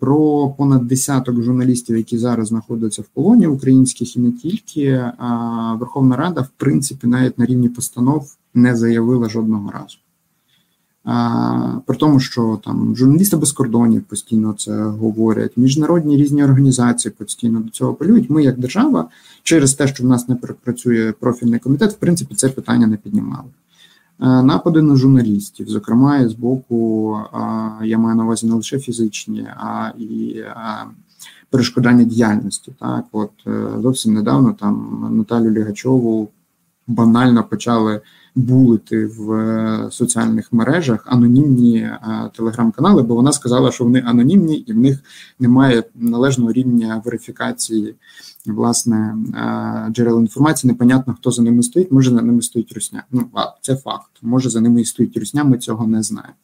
[0.00, 5.10] про понад десяток журналістів, які зараз знаходяться в полоні українських і не тільки
[5.74, 9.98] Верховна Рада, в принципі, навіть на рівні постанов не заявила жодного разу.
[11.86, 17.70] При тому, що там журналісти без кордонів постійно це говорять, міжнародні різні організації постійно до
[17.70, 18.30] цього апелюють.
[18.30, 19.08] Ми, як держава,
[19.42, 23.48] через те, що в нас не працює профільний комітет, в принципі, це питання не піднімали.
[24.20, 27.18] Е, напади на журналістів, зокрема, з боку
[27.82, 30.42] я маю на увазі не лише фізичні, а і
[31.50, 32.72] перешкоджання діяльності.
[32.80, 36.28] Так, от е, зовсім недавно там Наталю Лігачову
[36.88, 38.00] банально почали
[38.34, 41.90] булити в е, соціальних мережах анонімні
[42.36, 44.98] телеграм-канали, бо вона сказала, що вони анонімні і в них
[45.38, 47.94] немає належного рівня верифікації
[48.46, 49.16] власне
[49.90, 50.72] джерел інформації.
[50.72, 51.92] Непонятно, хто за ними стоїть.
[51.92, 53.04] Може за ними стоїть русня.
[53.12, 54.10] Ну а це факт.
[54.22, 55.44] Може за ними і стоїть русня.
[55.44, 56.34] Ми цього не знаємо.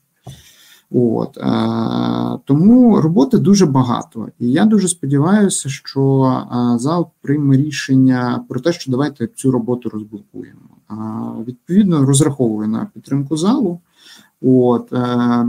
[0.96, 8.44] От е, тому роботи дуже багато, і я дуже сподіваюся, що е, зал прийме рішення
[8.48, 10.60] про те, що давайте цю роботу розблокуємо.
[10.90, 10.94] Е,
[11.46, 13.80] відповідно, розраховую на підтримку залу.
[14.42, 15.46] От е,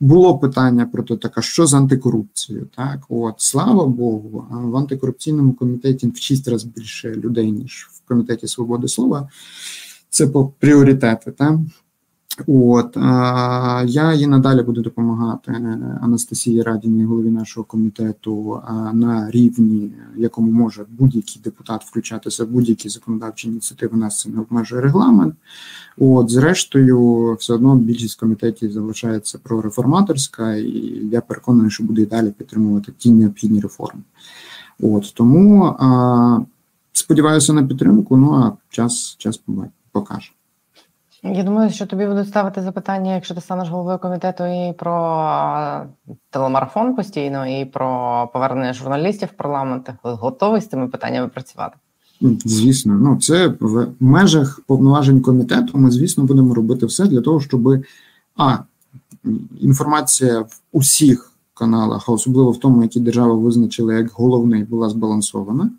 [0.00, 2.66] було питання про те, так, а що з антикорупцією?
[2.76, 8.46] Так, от слава Богу, в антикорупційному комітеті в шість разів більше людей ніж в комітеті
[8.48, 9.28] свободи слова.
[10.10, 11.30] Це по пріоритети.
[11.30, 11.58] Так?
[12.46, 12.96] От
[13.86, 15.52] я і надалі буду допомагати
[16.00, 18.62] Анастасії Радіній, голові нашого комітету,
[18.92, 23.96] на рівні, якому може будь-який депутат включатися будь-які законодавчі ініціативи.
[23.96, 25.34] Нас це не обмежує регламент.
[25.98, 32.30] От, зрештою, все одно більшість комітетів залишається прореформаторська, і я переконаний, що буде і далі
[32.30, 34.02] підтримувати ті необхідні реформи.
[34.80, 36.38] От тому а,
[36.92, 38.16] сподіваюся на підтримку.
[38.16, 39.40] Ну а час час
[39.92, 40.32] покаже.
[41.26, 45.86] Я думаю, що тобі будуть ставити запитання, якщо ти станеш головою комітету, і про
[46.30, 49.90] телемарафон постійно, і про повернення журналістів в парламент.
[50.02, 51.76] Готовий з цими питаннями працювати?
[52.44, 55.78] Звісно, ну це в межах повноважень комітету.
[55.78, 57.84] Ми, звісно, будемо робити все для того, щоб
[58.36, 58.58] а
[59.60, 65.70] інформація в усіх каналах, а особливо в тому, які держава визначила як головний, була збалансована.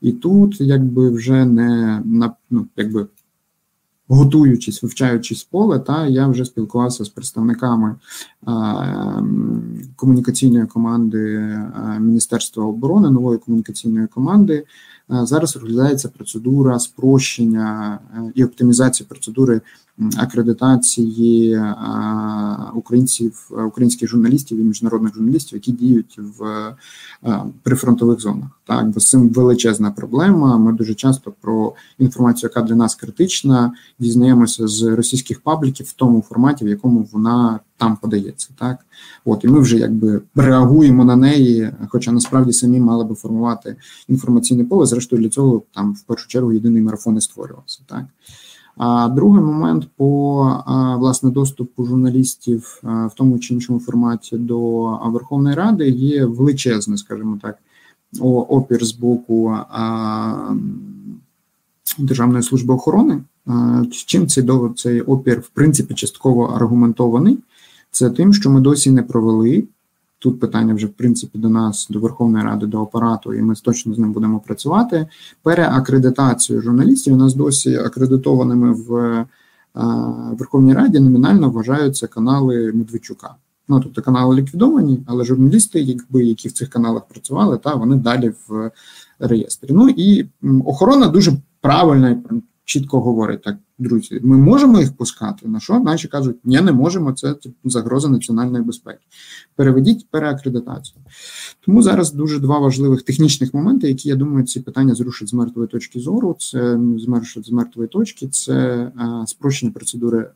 [0.00, 3.06] І тут, якби вже не на ну, якби
[4.08, 7.94] готуючись, вивчаючись поле, та я вже спілкувався з представниками
[9.96, 11.52] комунікаційної команди
[12.00, 14.64] Міністерства оборони, нової комунікаційної команди.
[15.08, 17.98] Зараз розглядається процедура спрощення
[18.34, 19.60] і оптимізації процедури
[20.16, 21.60] акредитації
[22.74, 26.74] українців, українських журналістів і міжнародних журналістів, які діють в
[27.62, 28.48] прифронтових зонах.
[28.66, 30.58] Так, бо з цим величезна проблема.
[30.58, 36.22] Ми дуже часто про інформацію, яка для нас критична, дізнаємося з російських пабліків в тому
[36.28, 38.48] форматі, в якому вона там подається.
[38.58, 38.86] Так,
[39.24, 43.76] от і ми вже якби реагуємо на неї, хоча насправді самі мали би формувати
[44.08, 44.86] інформаційне поле.
[44.86, 47.80] Зрештою, для цього там в першу чергу єдиний марафон і створювався.
[47.86, 48.04] Так.
[48.76, 50.42] А другий момент по
[50.98, 57.58] власне доступу журналістів в тому чи іншому форматі до Верховної Ради є величезний, скажімо так,
[58.20, 59.56] опір з боку
[61.98, 63.20] Державної служби охорони.
[63.90, 64.44] Чим цей
[64.76, 67.38] цей опір в принципі частково аргументований?
[67.96, 69.64] Це тим, що ми досі не провели
[70.18, 73.94] Тут питання вже в принципі до нас, до Верховної Ради, до апарату, і ми точно
[73.94, 75.06] з ним будемо працювати.
[75.42, 79.24] Переакредитацію журналістів у нас досі акредитованими в
[80.38, 83.34] Верховній Раді номінально вважаються канали Медведчука.
[83.68, 88.32] Ну тобто канали ліквідовані, але журналісти, якби які в цих каналах працювали, та вони далі
[88.48, 88.70] в
[89.18, 89.68] реєстрі.
[89.72, 90.26] Ну і
[90.64, 92.16] охорона дуже правильно і
[92.66, 94.20] чітко говорить так, друзі.
[94.22, 95.48] Ми можемо їх пускати.
[95.48, 97.12] На що наші кажуть, ні, не можемо.
[97.12, 98.98] Це загроза національної безпеки.
[99.54, 100.96] Переведіть переакредитацію.
[101.60, 105.68] Тому зараз дуже два важливих технічних моменти, які я думаю, ці питання зрушать з мертвої
[105.68, 106.36] точки зору.
[106.38, 110.30] Це змершить з мертвої точки, це а, спрощення процедури,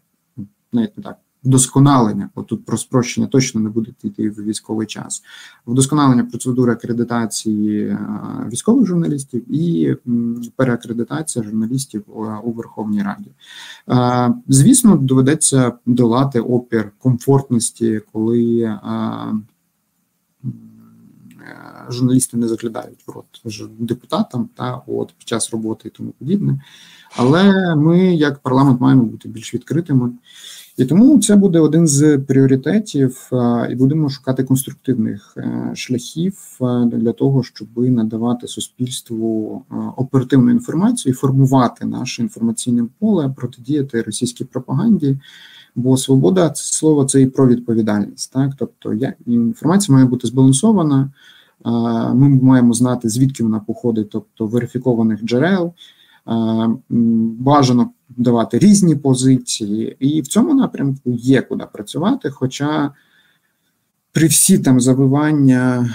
[0.73, 1.17] навіть не так.
[1.45, 5.23] Вдосконалення, от тут про спрощення точно не буде йти в військовий час,
[5.67, 7.99] вдосконалення процедури акредитації
[8.53, 9.97] військових журналістів і
[10.57, 12.05] переакредитація журналістів
[12.45, 13.31] у Верховній Раді.
[14.49, 18.79] Звісно, доведеться долати опір комфортності, коли
[21.89, 23.43] журналісти не заглядають в рот
[23.79, 26.61] депутатам та от під час роботи і тому подібне.
[27.17, 30.11] Але ми, як парламент, маємо бути більш відкритими.
[30.81, 33.31] І тому це буде один з пріоритетів,
[33.71, 41.15] і будемо шукати конструктивних е, шляхів е, для того, щоб надавати суспільству е, оперативну інформацію,
[41.15, 45.19] формувати наше інформаційне поле, протидіяти російській пропаганді.
[45.75, 48.33] Бо свобода слова це і про відповідальність.
[48.33, 51.11] Так, тобто, я інформація має бути збалансована.
[52.15, 55.73] Ми маємо знати звідки вона походить, тобто верифікованих джерел.
[57.39, 62.31] Бажано давати різні позиції, і в цьому напрямку є куди працювати.
[62.31, 62.93] Хоча
[64.13, 65.91] при всі там завивання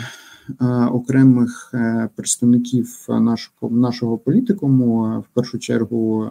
[0.92, 6.30] окремих е, представників нашого нашого політикуму, в першу чергу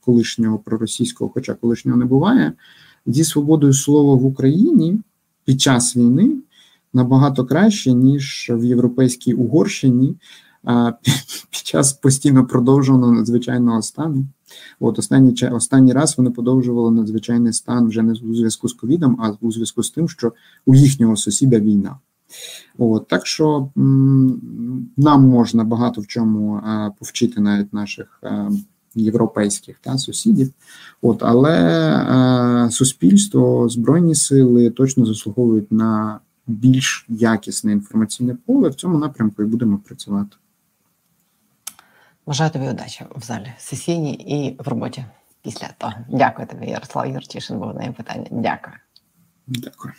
[0.00, 2.52] колишнього проросійського, хоча колишнього не буває,
[3.06, 5.00] зі свободою слова в Україні
[5.44, 6.36] під час війни
[6.92, 10.16] набагато краще ніж в європейській Угорщині
[11.50, 14.26] під час постійно продовжуваного надзвичайного стану.
[14.80, 19.46] От останній останній раз вони подовжували надзвичайний стан вже не у зв'язку з ковідом, а
[19.46, 20.32] у зв'язку з тим, що
[20.66, 21.98] у їхнього сусіда війна.
[22.78, 23.68] От так що
[24.96, 28.50] нам можна багато в чому а, повчити навіть наших а,
[28.94, 30.52] європейських та сусідів.
[31.02, 31.58] От але
[32.08, 38.68] а, суспільство, збройні сили точно заслуговують на більш якісне інформаційне поле.
[38.68, 40.36] В цьому напрямку і будемо працювати.
[42.26, 45.04] Бажаю тобі удачі в залі сесійній і в роботі
[45.42, 45.92] після того.
[46.08, 48.26] Дякую тобі, Ярослав Юрчишин, був на питання.
[48.30, 48.76] Дякую.
[49.46, 49.94] Дякую.